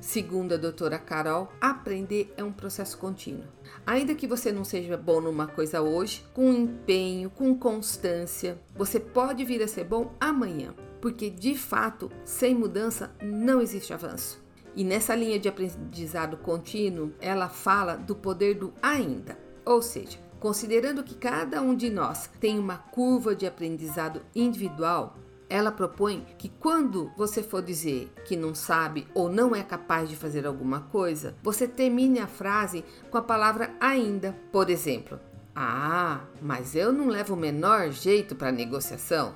Segundo 0.00 0.52
a 0.52 0.58
doutora 0.58 0.98
Carol, 0.98 1.50
aprender 1.60 2.32
é 2.36 2.44
um 2.44 2.52
processo 2.52 2.98
contínuo. 2.98 3.44
Ainda 3.86 4.14
que 4.14 4.26
você 4.26 4.52
não 4.52 4.64
seja 4.64 4.96
bom 4.96 5.20
numa 5.20 5.46
coisa 5.46 5.80
hoje, 5.80 6.24
com 6.34 6.52
empenho, 6.52 7.30
com 7.30 7.56
constância, 7.56 8.58
você 8.74 9.00
pode 9.00 9.44
vir 9.44 9.62
a 9.62 9.68
ser 9.68 9.84
bom 9.84 10.12
amanhã, 10.20 10.74
porque 11.00 11.30
de 11.30 11.56
fato, 11.56 12.10
sem 12.24 12.54
mudança 12.54 13.10
não 13.22 13.60
existe 13.60 13.92
avanço. 13.92 14.44
E 14.74 14.84
nessa 14.84 15.14
linha 15.14 15.38
de 15.38 15.48
aprendizado 15.48 16.36
contínuo, 16.36 17.12
ela 17.18 17.48
fala 17.48 17.96
do 17.96 18.14
poder 18.14 18.54
do 18.54 18.74
ainda, 18.82 19.38
ou 19.64 19.80
seja, 19.80 20.18
considerando 20.38 21.02
que 21.02 21.14
cada 21.14 21.62
um 21.62 21.74
de 21.74 21.88
nós 21.88 22.28
tem 22.38 22.58
uma 22.58 22.76
curva 22.76 23.34
de 23.34 23.46
aprendizado 23.46 24.20
individual, 24.34 25.16
ela 25.48 25.70
propõe 25.70 26.26
que 26.36 26.48
quando 26.48 27.10
você 27.16 27.42
for 27.42 27.62
dizer 27.62 28.12
que 28.24 28.36
não 28.36 28.54
sabe 28.54 29.06
ou 29.14 29.28
não 29.28 29.54
é 29.54 29.62
capaz 29.62 30.08
de 30.08 30.16
fazer 30.16 30.46
alguma 30.46 30.80
coisa, 30.80 31.34
você 31.42 31.68
termine 31.68 32.18
a 32.18 32.26
frase 32.26 32.84
com 33.10 33.18
a 33.18 33.22
palavra 33.22 33.74
ainda. 33.80 34.34
Por 34.50 34.70
exemplo, 34.70 35.20
ah, 35.54 36.20
mas 36.42 36.74
eu 36.74 36.92
não 36.92 37.08
levo 37.08 37.34
o 37.34 37.36
menor 37.36 37.90
jeito 37.90 38.34
para 38.34 38.52
negociação. 38.52 39.34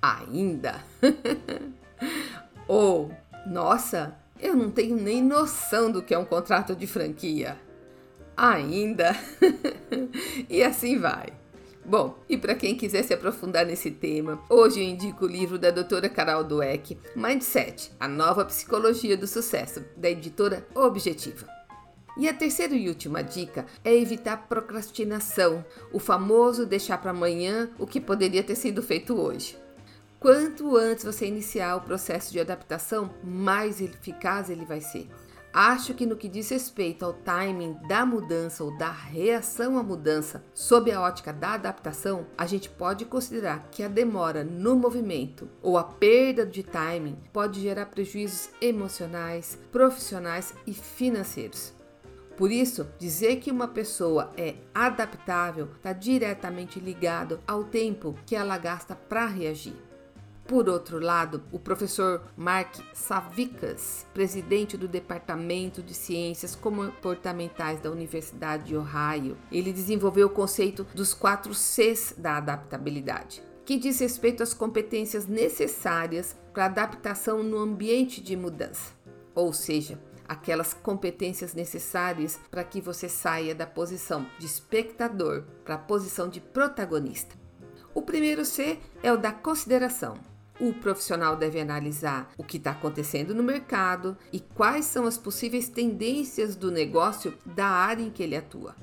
Ainda. 0.00 0.82
ou, 2.66 3.10
nossa, 3.46 4.16
eu 4.40 4.56
não 4.56 4.70
tenho 4.70 4.96
nem 4.96 5.22
noção 5.22 5.90
do 5.90 6.02
que 6.02 6.12
é 6.12 6.18
um 6.18 6.24
contrato 6.24 6.74
de 6.74 6.86
franquia. 6.86 7.56
Ainda. 8.36 9.16
e 10.50 10.62
assim 10.64 10.98
vai. 10.98 11.41
Bom, 11.84 12.16
e 12.28 12.38
para 12.38 12.54
quem 12.54 12.76
quiser 12.76 13.02
se 13.02 13.12
aprofundar 13.12 13.66
nesse 13.66 13.90
tema, 13.90 14.40
hoje 14.48 14.80
eu 14.80 14.84
indico 14.84 15.24
o 15.24 15.28
livro 15.28 15.58
da 15.58 15.70
doutora 15.70 16.08
Carol 16.08 16.44
Dweck, 16.44 16.96
Mindset, 17.16 17.90
a 17.98 18.06
nova 18.06 18.44
psicologia 18.44 19.16
do 19.16 19.26
sucesso, 19.26 19.84
da 19.96 20.08
editora 20.08 20.66
Objetiva. 20.74 21.46
E 22.16 22.28
a 22.28 22.34
terceira 22.34 22.74
e 22.74 22.88
última 22.88 23.22
dica 23.22 23.66
é 23.82 23.96
evitar 23.96 24.46
procrastinação, 24.48 25.64
o 25.92 25.98
famoso 25.98 26.64
deixar 26.64 26.98
para 26.98 27.10
amanhã 27.10 27.70
o 27.78 27.86
que 27.86 28.00
poderia 28.00 28.44
ter 28.44 28.54
sido 28.54 28.80
feito 28.80 29.18
hoje. 29.20 29.58
Quanto 30.20 30.76
antes 30.76 31.04
você 31.04 31.26
iniciar 31.26 31.74
o 31.74 31.80
processo 31.80 32.30
de 32.30 32.38
adaptação, 32.38 33.12
mais 33.24 33.80
eficaz 33.80 34.50
ele 34.50 34.64
vai 34.64 34.80
ser. 34.80 35.08
Acho 35.52 35.92
que 35.92 36.06
no 36.06 36.16
que 36.16 36.28
diz 36.28 36.48
respeito 36.48 37.04
ao 37.04 37.12
timing 37.12 37.74
da 37.86 38.06
mudança 38.06 38.64
ou 38.64 38.74
da 38.78 38.90
reação 38.90 39.76
à 39.76 39.82
mudança, 39.82 40.42
sob 40.54 40.90
a 40.90 41.02
ótica 41.02 41.30
da 41.30 41.52
adaptação, 41.52 42.26
a 42.38 42.46
gente 42.46 42.70
pode 42.70 43.04
considerar 43.04 43.68
que 43.70 43.82
a 43.82 43.88
demora 43.88 44.42
no 44.42 44.74
movimento 44.74 45.46
ou 45.60 45.76
a 45.76 45.84
perda 45.84 46.46
de 46.46 46.62
timing 46.62 47.18
pode 47.34 47.60
gerar 47.60 47.86
prejuízos 47.86 48.48
emocionais, 48.62 49.58
profissionais 49.70 50.54
e 50.66 50.72
financeiros. 50.72 51.74
Por 52.34 52.50
isso, 52.50 52.88
dizer 52.98 53.36
que 53.36 53.50
uma 53.50 53.68
pessoa 53.68 54.30
é 54.38 54.54
adaptável 54.74 55.68
está 55.76 55.92
diretamente 55.92 56.80
ligado 56.80 57.38
ao 57.46 57.64
tempo 57.64 58.16
que 58.24 58.34
ela 58.34 58.56
gasta 58.56 58.94
para 58.94 59.26
reagir. 59.26 59.76
Por 60.52 60.68
outro 60.68 61.00
lado, 61.00 61.42
o 61.50 61.58
professor 61.58 62.24
Mark 62.36 62.76
Savikas, 62.92 64.06
presidente 64.12 64.76
do 64.76 64.86
Departamento 64.86 65.82
de 65.82 65.94
Ciências 65.94 66.54
Comportamentais 66.54 67.80
da 67.80 67.90
Universidade 67.90 68.64
de 68.64 68.76
Ohio, 68.76 69.38
ele 69.50 69.72
desenvolveu 69.72 70.26
o 70.26 70.30
conceito 70.30 70.86
dos 70.94 71.14
quatro 71.14 71.54
Cs 71.54 72.16
da 72.18 72.36
adaptabilidade, 72.36 73.42
que 73.64 73.78
diz 73.78 73.98
respeito 73.98 74.42
às 74.42 74.52
competências 74.52 75.26
necessárias 75.26 76.36
para 76.52 76.66
adaptação 76.66 77.42
no 77.42 77.56
ambiente 77.56 78.20
de 78.20 78.36
mudança, 78.36 78.92
ou 79.34 79.54
seja, 79.54 79.98
aquelas 80.28 80.74
competências 80.74 81.54
necessárias 81.54 82.38
para 82.50 82.62
que 82.62 82.78
você 82.78 83.08
saia 83.08 83.54
da 83.54 83.66
posição 83.66 84.26
de 84.38 84.44
espectador 84.44 85.44
para 85.64 85.76
a 85.76 85.78
posição 85.78 86.28
de 86.28 86.42
protagonista. 86.42 87.34
O 87.94 88.02
primeiro 88.02 88.44
C 88.44 88.78
é 89.02 89.10
o 89.10 89.16
da 89.16 89.32
consideração. 89.32 90.31
O 90.62 90.72
profissional 90.72 91.34
deve 91.34 91.60
analisar 91.60 92.32
o 92.38 92.44
que 92.44 92.56
está 92.56 92.70
acontecendo 92.70 93.34
no 93.34 93.42
mercado 93.42 94.16
e 94.32 94.38
quais 94.38 94.84
são 94.84 95.06
as 95.06 95.18
possíveis 95.18 95.68
tendências 95.68 96.54
do 96.54 96.70
negócio 96.70 97.34
da 97.44 97.66
área 97.66 98.04
em 98.04 98.10
que 98.10 98.22
ele 98.22 98.36
atua. 98.36 98.76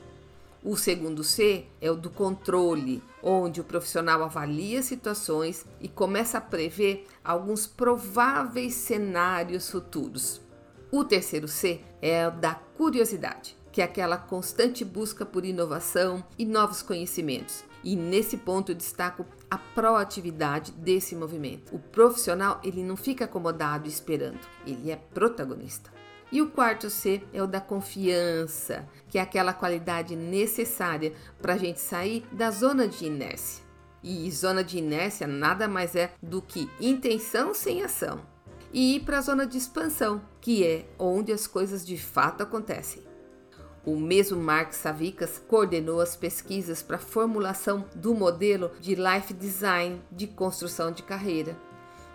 O 0.61 0.75
segundo 0.75 1.23
C 1.23 1.67
é 1.79 1.89
o 1.89 1.95
do 1.95 2.09
controle, 2.09 3.01
onde 3.23 3.61
o 3.61 3.63
profissional 3.63 4.21
avalia 4.21 4.83
situações 4.83 5.65
e 5.79 5.87
começa 5.87 6.39
a 6.39 6.41
prever 6.41 7.07
alguns 7.23 7.65
prováveis 7.65 8.73
cenários 8.73 9.69
futuros. 9.69 10.41
O 10.91 11.05
terceiro 11.05 11.47
C 11.47 11.79
é 12.01 12.27
o 12.27 12.31
da 12.31 12.55
curiosidade, 12.55 13.55
que 13.71 13.81
é 13.81 13.85
aquela 13.85 14.17
constante 14.17 14.83
busca 14.83 15.25
por 15.25 15.45
inovação 15.45 16.25
e 16.37 16.43
novos 16.43 16.81
conhecimentos. 16.81 17.68
E 17.83 17.95
nesse 17.95 18.37
ponto 18.37 18.71
eu 18.71 18.75
destaco 18.75 19.25
a 19.49 19.57
proatividade 19.57 20.71
desse 20.73 21.15
movimento. 21.15 21.73
O 21.73 21.79
profissional, 21.79 22.59
ele 22.63 22.83
não 22.83 22.95
fica 22.95 23.25
acomodado 23.25 23.87
esperando, 23.87 24.39
ele 24.65 24.91
é 24.91 24.95
protagonista. 24.95 25.91
E 26.31 26.41
o 26.41 26.49
quarto 26.49 26.89
C 26.89 27.23
é 27.33 27.41
o 27.41 27.47
da 27.47 27.59
confiança, 27.59 28.87
que 29.07 29.17
é 29.17 29.21
aquela 29.21 29.51
qualidade 29.51 30.15
necessária 30.15 31.13
para 31.41 31.53
a 31.53 31.57
gente 31.57 31.79
sair 31.79 32.23
da 32.31 32.51
zona 32.51 32.87
de 32.87 33.05
inércia. 33.05 33.63
E 34.03 34.29
zona 34.31 34.63
de 34.63 34.77
inércia 34.77 35.25
nada 35.25 35.67
mais 35.67 35.95
é 35.95 36.13
do 36.21 36.41
que 36.41 36.69
intenção 36.79 37.53
sem 37.53 37.83
ação. 37.83 38.21
E 38.71 38.97
ir 38.97 38.99
para 39.01 39.17
a 39.17 39.21
zona 39.21 39.47
de 39.47 39.57
expansão, 39.57 40.21
que 40.39 40.63
é 40.63 40.85
onde 40.99 41.31
as 41.33 41.47
coisas 41.47 41.85
de 41.85 41.97
fato 41.97 42.43
acontecem. 42.43 43.08
O 43.85 43.97
mesmo 43.97 44.41
Mark 44.41 44.73
Savikas 44.73 45.41
coordenou 45.47 46.01
as 46.01 46.15
pesquisas 46.15 46.81
para 46.81 46.97
a 46.97 46.99
formulação 46.99 47.85
do 47.95 48.13
modelo 48.13 48.71
de 48.79 48.95
Life 48.95 49.33
Design 49.33 50.01
de 50.11 50.27
construção 50.27 50.91
de 50.91 51.01
carreira. 51.01 51.57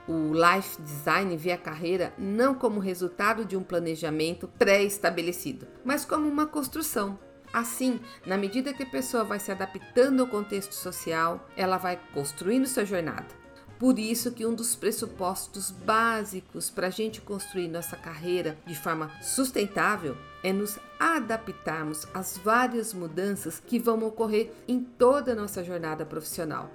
O 0.06 0.32
Life 0.34 0.80
Design 0.82 1.34
vê 1.36 1.52
a 1.52 1.58
carreira 1.58 2.12
não 2.18 2.54
como 2.54 2.78
resultado 2.78 3.44
de 3.44 3.56
um 3.56 3.62
planejamento 3.62 4.46
pré-estabelecido, 4.58 5.66
mas 5.82 6.04
como 6.04 6.28
uma 6.28 6.46
construção. 6.46 7.18
Assim, 7.50 8.00
na 8.26 8.36
medida 8.36 8.74
que 8.74 8.82
a 8.82 8.90
pessoa 8.90 9.24
vai 9.24 9.38
se 9.38 9.50
adaptando 9.50 10.20
ao 10.20 10.26
contexto 10.26 10.74
social, 10.74 11.48
ela 11.56 11.78
vai 11.78 11.98
construindo 12.12 12.66
sua 12.66 12.84
jornada. 12.84 13.43
Por 13.78 13.98
isso 13.98 14.32
que 14.32 14.46
um 14.46 14.54
dos 14.54 14.76
pressupostos 14.76 15.70
básicos 15.70 16.70
para 16.70 16.86
a 16.86 16.90
gente 16.90 17.20
construir 17.20 17.68
nossa 17.68 17.96
carreira 17.96 18.56
de 18.66 18.74
forma 18.74 19.10
sustentável 19.20 20.16
é 20.42 20.52
nos 20.52 20.78
adaptarmos 20.98 22.06
às 22.14 22.36
várias 22.38 22.94
mudanças 22.94 23.58
que 23.58 23.78
vão 23.78 24.04
ocorrer 24.04 24.52
em 24.68 24.80
toda 24.80 25.32
a 25.32 25.34
nossa 25.34 25.64
jornada 25.64 26.06
profissional. 26.06 26.70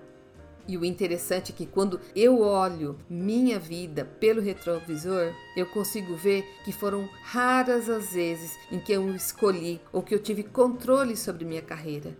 E 0.68 0.78
o 0.78 0.86
interessante 0.86 1.52
é 1.52 1.56
que 1.56 1.66
quando 1.66 2.00
eu 2.16 2.42
olho 2.42 3.00
minha 3.10 3.58
vida 3.58 4.06
pelo 4.06 4.40
retrovisor, 4.40 5.34
eu 5.58 5.66
consigo 5.66 6.16
ver 6.16 6.44
que 6.64 6.72
foram 6.72 7.10
raras 7.24 7.90
as 7.90 8.12
vezes 8.12 8.56
em 8.72 8.80
que 8.80 8.92
eu 8.92 9.16
escolhi 9.16 9.82
ou 9.92 10.04
que 10.04 10.14
eu 10.14 10.20
tive 10.20 10.44
controle 10.44 11.18
sobre 11.18 11.44
minha 11.44 11.62
carreira. 11.64 12.16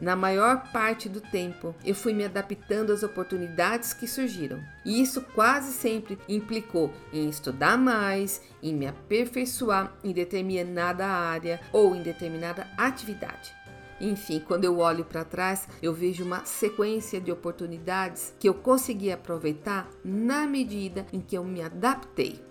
Na 0.00 0.14
maior 0.14 0.70
parte 0.72 1.08
do 1.08 1.20
tempo, 1.20 1.74
eu 1.84 1.94
fui 1.94 2.12
me 2.12 2.24
adaptando 2.24 2.92
às 2.92 3.02
oportunidades 3.02 3.94
que 3.94 4.06
surgiram. 4.06 4.62
E 4.84 5.00
isso 5.00 5.22
quase 5.34 5.72
sempre 5.72 6.18
implicou 6.28 6.92
em 7.12 7.28
estudar 7.28 7.78
mais, 7.78 8.42
em 8.62 8.74
me 8.74 8.86
aperfeiçoar 8.86 9.94
em 10.04 10.12
determinada 10.12 11.06
área 11.06 11.60
ou 11.72 11.94
em 11.94 12.02
determinada 12.02 12.68
atividade. 12.76 13.54
Enfim, 13.98 14.42
quando 14.46 14.64
eu 14.64 14.78
olho 14.78 15.04
para 15.04 15.24
trás, 15.24 15.66
eu 15.82 15.94
vejo 15.94 16.22
uma 16.22 16.44
sequência 16.44 17.18
de 17.18 17.32
oportunidades 17.32 18.34
que 18.38 18.48
eu 18.48 18.52
consegui 18.52 19.10
aproveitar 19.10 19.88
na 20.04 20.46
medida 20.46 21.06
em 21.12 21.20
que 21.20 21.36
eu 21.36 21.44
me 21.44 21.62
adaptei. 21.62 22.44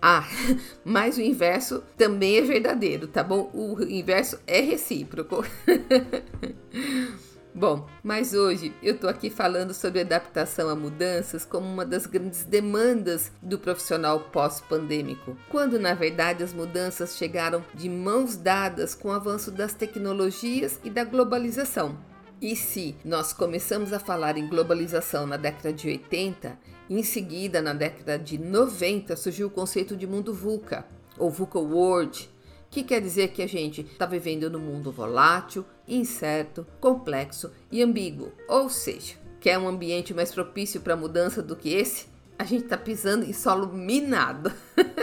Ah, 0.00 0.26
mas 0.84 1.16
o 1.16 1.20
inverso 1.20 1.82
também 1.96 2.36
é 2.36 2.42
verdadeiro, 2.42 3.06
tá 3.08 3.22
bom? 3.22 3.50
O 3.52 3.82
inverso 3.82 4.38
é 4.46 4.60
recíproco. 4.60 5.44
Bom, 7.54 7.88
mas 8.04 8.34
hoje 8.34 8.72
eu 8.80 8.96
tô 8.96 9.08
aqui 9.08 9.30
falando 9.30 9.74
sobre 9.74 10.02
adaptação 10.02 10.68
a 10.68 10.76
mudanças 10.76 11.44
como 11.44 11.66
uma 11.66 11.84
das 11.84 12.06
grandes 12.06 12.44
demandas 12.44 13.32
do 13.42 13.58
profissional 13.58 14.20
pós-pandêmico, 14.30 15.36
quando 15.48 15.76
na 15.76 15.92
verdade 15.92 16.44
as 16.44 16.52
mudanças 16.52 17.16
chegaram 17.16 17.64
de 17.74 17.88
mãos 17.88 18.36
dadas 18.36 18.94
com 18.94 19.08
o 19.08 19.12
avanço 19.12 19.50
das 19.50 19.74
tecnologias 19.74 20.78
e 20.84 20.90
da 20.90 21.02
globalização. 21.02 21.98
E 22.40 22.54
se 22.54 22.94
nós 23.04 23.32
começamos 23.32 23.92
a 23.92 23.98
falar 23.98 24.38
em 24.38 24.46
globalização 24.46 25.26
na 25.26 25.36
década 25.36 25.72
de 25.72 25.88
80, 25.88 26.56
em 26.88 27.02
seguida, 27.02 27.60
na 27.60 27.74
década 27.74 28.18
de 28.18 28.38
90, 28.38 29.14
surgiu 29.16 29.48
o 29.48 29.50
conceito 29.50 29.96
de 29.96 30.06
mundo 30.06 30.32
VUCA, 30.32 30.86
ou 31.18 31.30
VUCA 31.30 31.58
World, 31.58 32.30
que 32.70 32.82
quer 32.82 33.00
dizer 33.00 33.28
que 33.28 33.42
a 33.42 33.46
gente 33.46 33.82
está 33.82 34.06
vivendo 34.06 34.50
num 34.50 34.58
mundo 34.58 34.90
volátil, 34.90 35.64
incerto, 35.86 36.66
complexo 36.80 37.50
e 37.70 37.82
ambíguo. 37.82 38.32
Ou 38.48 38.68
seja, 38.68 39.14
quer 39.40 39.58
um 39.58 39.68
ambiente 39.68 40.14
mais 40.14 40.32
propício 40.32 40.80
para 40.80 40.96
mudança 40.96 41.42
do 41.42 41.56
que 41.56 41.74
esse? 41.74 42.06
A 42.38 42.44
gente 42.44 42.64
está 42.64 42.76
pisando 42.76 43.24
em 43.24 43.32
solo 43.32 43.72
minado. 43.72 44.52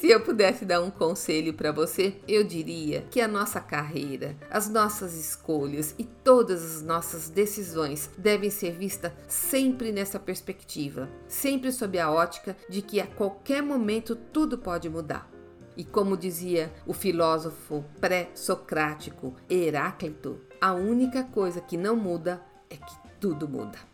Se 0.00 0.10
eu 0.10 0.18
pudesse 0.18 0.64
dar 0.64 0.80
um 0.80 0.90
conselho 0.90 1.52
para 1.52 1.70
você, 1.70 2.16
eu 2.26 2.42
diria 2.42 3.02
que 3.10 3.20
a 3.20 3.28
nossa 3.28 3.60
carreira, 3.60 4.34
as 4.50 4.66
nossas 4.66 5.12
escolhas 5.12 5.94
e 5.98 6.06
todas 6.06 6.64
as 6.76 6.80
nossas 6.80 7.28
decisões 7.28 8.08
devem 8.16 8.48
ser 8.48 8.72
vistas 8.72 9.12
sempre 9.28 9.92
nessa 9.92 10.18
perspectiva, 10.18 11.06
sempre 11.28 11.70
sob 11.70 11.98
a 11.98 12.10
ótica 12.10 12.56
de 12.66 12.80
que 12.80 12.98
a 12.98 13.06
qualquer 13.06 13.62
momento 13.62 14.16
tudo 14.16 14.56
pode 14.56 14.88
mudar. 14.88 15.30
E 15.76 15.84
como 15.84 16.16
dizia 16.16 16.72
o 16.86 16.94
filósofo 16.94 17.84
pré-socrático 18.00 19.36
Heráclito, 19.50 20.40
a 20.58 20.72
única 20.72 21.24
coisa 21.24 21.60
que 21.60 21.76
não 21.76 21.94
muda 21.94 22.42
é 22.70 22.76
que 22.76 22.96
tudo 23.20 23.46
muda. 23.46 23.89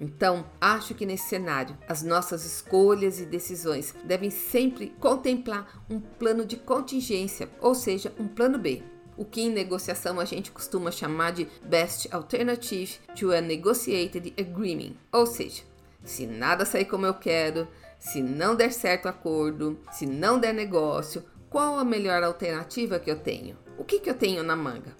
Então, 0.00 0.44
acho 0.60 0.94
que 0.94 1.06
nesse 1.06 1.28
cenário, 1.28 1.76
as 1.88 2.02
nossas 2.02 2.44
escolhas 2.44 3.18
e 3.18 3.24
decisões 3.24 3.94
devem 4.04 4.30
sempre 4.30 4.94
contemplar 5.00 5.82
um 5.88 5.98
plano 5.98 6.44
de 6.44 6.56
contingência, 6.56 7.48
ou 7.60 7.74
seja, 7.74 8.12
um 8.18 8.28
plano 8.28 8.58
B. 8.58 8.82
O 9.16 9.24
que 9.24 9.40
em 9.40 9.50
negociação 9.50 10.20
a 10.20 10.26
gente 10.26 10.50
costuma 10.50 10.90
chamar 10.90 11.32
de 11.32 11.48
Best 11.64 12.08
Alternative 12.12 12.98
to 13.18 13.32
a 13.32 13.40
Negotiated 13.40 14.34
Agreement, 14.38 14.92
ou 15.10 15.24
seja, 15.24 15.62
se 16.04 16.26
nada 16.26 16.66
sair 16.66 16.84
como 16.84 17.06
eu 17.06 17.14
quero, 17.14 17.66
se 17.98 18.22
não 18.22 18.54
der 18.54 18.72
certo 18.72 19.06
o 19.06 19.08
acordo, 19.08 19.78
se 19.90 20.04
não 20.04 20.38
der 20.38 20.52
negócio, 20.52 21.24
qual 21.48 21.78
a 21.78 21.84
melhor 21.84 22.22
alternativa 22.22 22.98
que 22.98 23.10
eu 23.10 23.18
tenho? 23.18 23.56
O 23.78 23.84
que, 23.84 23.98
que 23.98 24.10
eu 24.10 24.14
tenho 24.14 24.42
na 24.42 24.54
manga? 24.54 24.94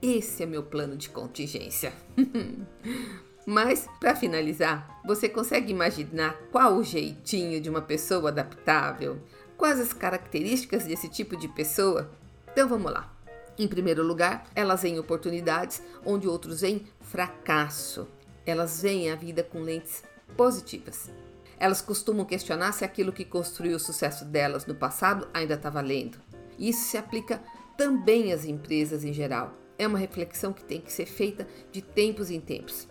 Esse 0.00 0.44
é 0.44 0.46
meu 0.46 0.62
plano 0.62 0.96
de 0.96 1.10
contingência. 1.10 1.92
Mas, 3.50 3.88
para 3.98 4.14
finalizar, 4.14 5.00
você 5.06 5.26
consegue 5.26 5.72
imaginar 5.72 6.38
qual 6.52 6.76
o 6.76 6.84
jeitinho 6.84 7.62
de 7.62 7.70
uma 7.70 7.80
pessoa 7.80 8.28
adaptável? 8.28 9.22
Quais 9.56 9.80
as 9.80 9.94
características 9.94 10.84
desse 10.84 11.08
tipo 11.08 11.34
de 11.34 11.48
pessoa? 11.48 12.10
Então 12.52 12.68
vamos 12.68 12.92
lá. 12.92 13.10
Em 13.58 13.66
primeiro 13.66 14.02
lugar, 14.02 14.44
elas 14.54 14.82
veem 14.82 14.98
oportunidades 14.98 15.82
onde 16.04 16.28
outros 16.28 16.60
veem 16.60 16.84
fracasso. 17.00 18.06
Elas 18.44 18.82
veem 18.82 19.10
a 19.10 19.16
vida 19.16 19.42
com 19.42 19.60
lentes 19.60 20.04
positivas. 20.36 21.10
Elas 21.58 21.80
costumam 21.80 22.26
questionar 22.26 22.72
se 22.72 22.84
aquilo 22.84 23.14
que 23.14 23.24
construiu 23.24 23.76
o 23.76 23.80
sucesso 23.80 24.26
delas 24.26 24.66
no 24.66 24.74
passado 24.74 25.26
ainda 25.32 25.54
está 25.54 25.70
valendo. 25.70 26.18
Isso 26.58 26.90
se 26.90 26.98
aplica 26.98 27.40
também 27.78 28.30
às 28.30 28.44
empresas 28.44 29.04
em 29.04 29.12
geral. 29.14 29.54
É 29.78 29.86
uma 29.86 29.98
reflexão 29.98 30.52
que 30.52 30.64
tem 30.64 30.82
que 30.82 30.92
ser 30.92 31.06
feita 31.06 31.48
de 31.72 31.80
tempos 31.80 32.30
em 32.30 32.42
tempos 32.42 32.86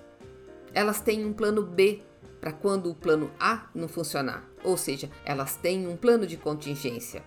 elas 0.73 1.01
têm 1.01 1.25
um 1.25 1.33
plano 1.33 1.63
B 1.63 2.01
para 2.39 2.51
quando 2.51 2.89
o 2.89 2.95
plano 2.95 3.31
A 3.39 3.67
não 3.73 3.87
funcionar, 3.87 4.47
ou 4.63 4.77
seja, 4.77 5.09
elas 5.25 5.55
têm 5.55 5.87
um 5.87 5.97
plano 5.97 6.25
de 6.25 6.37
contingência. 6.37 7.23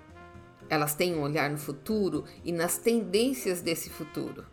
Elas 0.68 0.94
têm 0.94 1.14
um 1.14 1.22
olhar 1.22 1.50
no 1.50 1.58
futuro 1.58 2.24
e 2.44 2.52
nas 2.52 2.78
tendências 2.78 3.60
desse 3.60 3.90
futuro. 3.90 4.46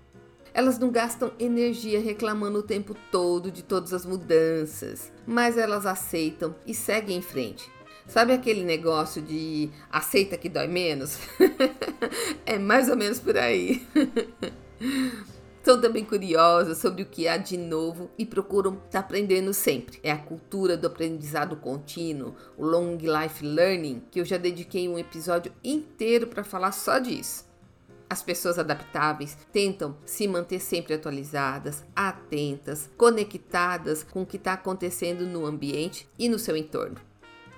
Elas 0.54 0.80
não 0.80 0.89
gastam 0.89 1.32
energia 1.38 2.00
reclamando 2.00 2.60
o 2.60 2.63
tempo 2.63 2.95
todo 3.12 3.52
de 3.52 3.63
todas 3.63 3.93
as 3.93 4.04
mudanças, 4.06 5.12
mas 5.28 5.56
elas 5.56 5.86
aceitam 5.86 6.56
e 6.65 6.73
seguem 6.73 7.17
em 7.17 7.21
frente. 7.21 7.69
Sabe 8.08 8.34
aquele 8.34 8.63
negócio 8.63 9.21
de 9.21 9.69
aceita 9.91 10.38
que 10.38 10.50
dói 10.50 10.67
menos? 10.67 11.19
é 12.45 12.58
mais 12.58 12.89
ou 12.89 12.95
menos 12.95 13.19
por 13.19 13.38
aí. 13.38 13.86
São 15.68 15.82
também 15.82 16.06
curiosas 16.06 16.78
sobre 16.78 17.04
o 17.04 17.06
que 17.06 17.28
há 17.28 17.36
de 17.36 17.58
novo 17.58 18.10
e 18.18 18.26
procuram 18.26 18.76
estar 18.76 18.90
tá 18.90 19.00
aprendendo 19.00 19.54
sempre. 19.54 20.00
É 20.02 20.10
a 20.10 20.18
cultura 20.18 20.78
do 20.78 20.88
aprendizado 20.88 21.58
contínuo, 21.58 22.34
o 22.58 22.66
long 22.66 22.96
life 22.96 23.46
learning, 23.46 24.02
que 24.10 24.22
eu 24.22 24.24
já 24.24 24.38
dediquei 24.38 24.88
um 24.88 24.98
episódio 24.98 25.52
inteiro 25.62 26.28
para 26.28 26.46
falar 26.46 26.72
só 26.72 27.00
disso. 27.00 27.46
As 28.10 28.24
pessoas 28.24 28.58
adaptáveis 28.58 29.38
tentam 29.52 29.98
se 30.06 30.26
manter 30.26 30.62
sempre 30.62 30.94
atualizadas, 30.94 31.84
atentas, 31.94 32.90
conectadas 32.96 34.04
com 34.04 34.22
o 34.22 34.26
que 34.26 34.38
está 34.38 34.54
acontecendo 34.54 35.26
no 35.26 35.46
ambiente 35.46 36.08
e 36.18 36.30
no 36.30 36.40
seu 36.40 36.56
entorno. 36.56 36.96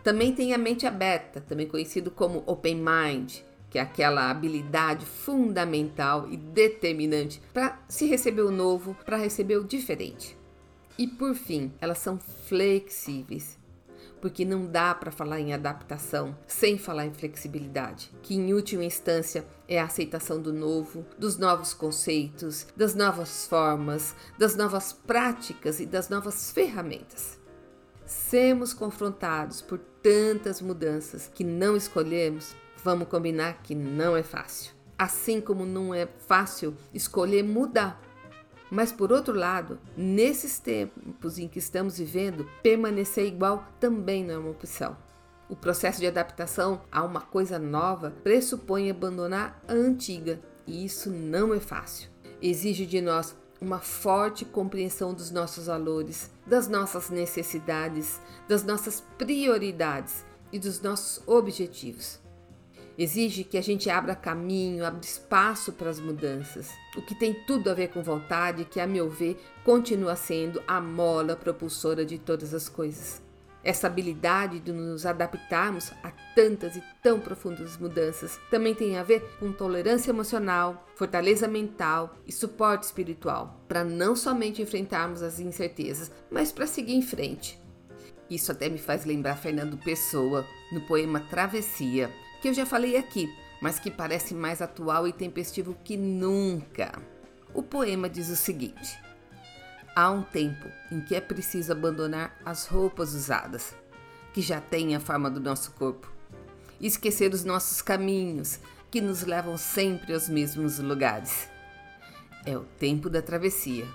Também 0.04 0.34
tem 0.34 0.52
a 0.56 0.58
mente 0.58 0.88
aberta, 0.88 1.42
também 1.42 1.68
conhecido 1.68 2.10
como 2.10 2.42
open 2.48 2.78
mind, 2.84 3.42
que 3.70 3.78
é 3.78 3.82
aquela 3.82 4.30
habilidade 4.30 5.06
fundamental 5.06 6.28
e 6.30 6.36
determinante 6.36 7.42
para 7.54 7.80
se 7.88 8.08
receber 8.08 8.42
o 8.42 8.52
novo, 8.52 8.96
para 9.06 9.18
receber 9.18 9.58
o 9.58 9.64
diferente. 9.64 10.38
E 10.98 11.08
por 11.08 11.34
fim, 11.36 11.72
elas 11.80 12.00
são 12.00 12.20
flexíveis, 12.20 13.58
porque 14.20 14.44
não 14.44 14.66
dá 14.66 14.94
para 14.94 15.12
falar 15.12 15.40
em 15.40 15.54
adaptação 15.54 16.38
sem 16.46 16.78
falar 16.78 17.06
em 17.06 17.14
flexibilidade, 17.14 18.12
que 18.22 18.36
em 18.36 18.54
última 18.54 18.84
instância 18.84 19.46
é 19.68 19.80
a 19.80 19.86
aceitação 19.86 20.42
do 20.42 20.52
novo, 20.52 21.06
dos 21.18 21.38
novos 21.38 21.74
conceitos, 21.74 22.68
das 22.76 22.96
novas 22.96 23.48
formas, 23.48 24.16
das 24.38 24.56
novas 24.56 24.92
práticas 24.92 25.80
e 25.80 25.86
das 25.86 26.10
novas 26.10 26.52
ferramentas. 26.52 27.40
Sermos 28.06 28.74
confrontados 28.74 29.62
por 29.62 29.80
tantas 30.02 30.62
mudanças 30.62 31.30
que 31.34 31.44
não 31.44 31.78
escolhemos 31.78 32.56
Vamos 32.84 33.08
combinar 33.08 33.62
que 33.62 33.76
não 33.76 34.16
é 34.16 34.24
fácil. 34.24 34.74
Assim 34.98 35.42
como 35.42 35.66
não 35.66 35.94
é 35.94 36.06
fácil 36.06 36.76
escolher 36.94 37.44
mudar. 37.44 38.02
Mas 38.72 38.92
por 38.92 39.12
outro 39.12 39.34
lado, 39.34 39.80
nesses 39.98 40.60
tempos 40.60 41.40
em 41.40 41.48
que 41.48 41.60
estamos 41.60 41.98
vivendo, 41.98 42.48
permanecer 42.62 43.26
igual 43.26 43.66
também 43.80 44.24
não 44.24 44.36
é 44.36 44.38
uma 44.38 44.52
opção. 44.52 44.96
O 45.50 45.56
processo 45.56 46.00
de 46.00 46.06
adaptação 46.06 46.82
a 46.92 47.04
uma 47.04 47.22
coisa 47.22 47.58
nova 47.58 48.14
pressupõe 48.24 48.92
abandonar 48.92 49.60
a 49.68 49.74
antiga, 49.74 50.40
e 50.68 50.86
isso 50.86 51.10
não 51.10 51.54
é 51.54 51.60
fácil. 51.60 52.10
Exige 52.40 52.86
de 52.86 53.02
nós 53.02 53.36
uma 53.60 53.80
forte 53.80 54.46
compreensão 54.46 55.14
dos 55.14 55.32
nossos 55.32 55.66
valores, 55.66 56.30
das 56.46 56.68
nossas 56.68 57.10
necessidades, 57.10 58.22
das 58.48 58.64
nossas 58.64 59.02
prioridades 59.18 60.24
e 60.52 60.60
dos 60.60 60.80
nossos 60.82 61.28
objetivos. 61.28 62.20
Exige 63.02 63.46
que 63.46 63.58
a 63.58 63.62
gente 63.62 63.90
abra 63.90 64.14
caminho, 64.14 64.86
abra 64.86 65.00
espaço 65.00 65.72
para 65.72 65.90
as 65.90 66.02
mudanças, 66.02 66.70
o 66.98 67.02
que 67.02 67.16
tem 67.16 67.34
tudo 67.34 67.70
a 67.70 67.74
ver 67.74 67.88
com 67.88 68.04
vontade, 68.04 68.66
que, 68.66 68.78
a 68.78 68.86
meu 68.86 69.10
ver, 69.10 69.42
continua 69.64 70.18
sendo 70.18 70.62
a 70.68 70.82
mola 70.82 71.34
propulsora 71.34 72.04
de 72.06 72.20
todas 72.20 72.54
as 72.54 72.68
coisas. 72.68 73.22
Essa 73.64 73.88
habilidade 73.88 74.60
de 74.60 74.74
nos 74.74 75.06
adaptarmos 75.06 75.94
a 76.04 76.12
tantas 76.36 76.76
e 76.76 76.84
tão 77.02 77.22
profundas 77.22 77.78
mudanças 77.78 78.38
também 78.52 78.76
tem 78.76 78.98
a 78.98 79.04
ver 79.04 79.22
com 79.40 79.54
tolerância 79.54 80.12
emocional, 80.12 80.86
fortaleza 80.94 81.48
mental 81.48 82.18
e 82.28 82.34
suporte 82.34 82.84
espiritual, 82.84 83.64
para 83.66 83.86
não 83.86 84.14
somente 84.14 84.62
enfrentarmos 84.62 85.22
as 85.22 85.40
incertezas, 85.40 86.12
mas 86.30 86.52
para 86.52 86.68
seguir 86.68 86.96
em 86.96 87.02
frente. 87.02 87.58
Isso 88.30 88.52
até 88.52 88.68
me 88.68 88.78
faz 88.78 89.06
lembrar 89.06 89.38
Fernando 89.38 89.78
Pessoa 89.78 90.46
no 90.74 90.82
poema 90.82 91.22
Travessia, 91.22 92.12
que 92.42 92.48
eu 92.48 92.54
já 92.54 92.66
falei 92.66 92.96
aqui, 92.96 93.30
mas 93.62 93.80
que 93.80 93.92
parece 93.92 94.34
mais 94.34 94.62
atual 94.62 95.08
e 95.08 95.14
tempestivo 95.14 95.76
que 95.84 95.98
nunca. 95.98 96.92
O 97.54 97.62
poema 97.62 98.10
diz 98.10 98.30
o 98.30 98.36
seguinte: 98.36 98.98
Há 99.96 100.10
um 100.12 100.22
tempo 100.22 100.68
em 100.92 101.02
que 101.02 101.16
é 101.16 101.22
preciso 101.22 101.72
abandonar 101.72 102.38
as 102.46 102.66
roupas 102.66 103.14
usadas, 103.14 103.76
que 104.34 104.42
já 104.42 104.62
têm 104.62 104.96
a 104.96 105.00
forma 105.00 105.30
do 105.30 105.40
nosso 105.40 105.72
corpo, 105.72 106.12
e 106.80 106.88
esquecer 106.88 107.34
os 107.34 107.44
nossos 107.44 107.82
caminhos, 107.82 108.60
que 108.90 109.02
nos 109.02 109.24
levam 109.24 109.58
sempre 109.58 110.14
aos 110.14 110.30
mesmos 110.30 110.80
lugares. 110.80 111.50
É 112.46 112.58
o 112.58 112.64
tempo 112.80 113.10
da 113.10 113.22
travessia, 113.22 113.86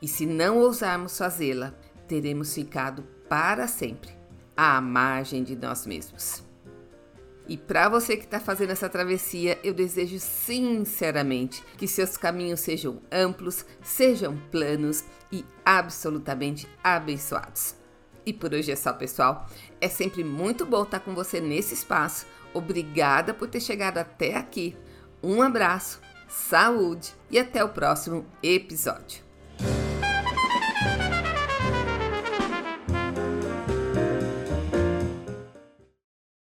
e 0.00 0.08
se 0.08 0.24
não 0.24 0.58
ousarmos 0.58 1.18
fazê-la, 1.18 1.74
teremos 2.08 2.54
ficado 2.54 3.02
para 3.28 3.68
sempre 3.68 4.10
à 4.56 4.80
margem 4.80 5.44
de 5.44 5.54
nós 5.54 5.86
mesmos. 5.86 6.49
E 7.50 7.56
para 7.56 7.88
você 7.88 8.16
que 8.16 8.26
está 8.26 8.38
fazendo 8.38 8.70
essa 8.70 8.88
travessia, 8.88 9.58
eu 9.64 9.74
desejo 9.74 10.20
sinceramente 10.20 11.64
que 11.76 11.88
seus 11.88 12.16
caminhos 12.16 12.60
sejam 12.60 13.02
amplos, 13.10 13.66
sejam 13.82 14.36
planos 14.52 15.02
e 15.32 15.44
absolutamente 15.64 16.68
abençoados. 16.82 17.74
E 18.24 18.32
por 18.32 18.54
hoje 18.54 18.70
é 18.70 18.76
só, 18.76 18.92
pessoal. 18.92 19.48
É 19.80 19.88
sempre 19.88 20.22
muito 20.22 20.64
bom 20.64 20.84
estar 20.84 21.00
com 21.00 21.12
você 21.12 21.40
nesse 21.40 21.74
espaço. 21.74 22.24
Obrigada 22.54 23.34
por 23.34 23.48
ter 23.48 23.60
chegado 23.60 23.98
até 23.98 24.36
aqui. 24.36 24.76
Um 25.20 25.42
abraço, 25.42 26.00
saúde 26.28 27.12
e 27.28 27.36
até 27.36 27.64
o 27.64 27.70
próximo 27.70 28.24
episódio. 28.44 29.29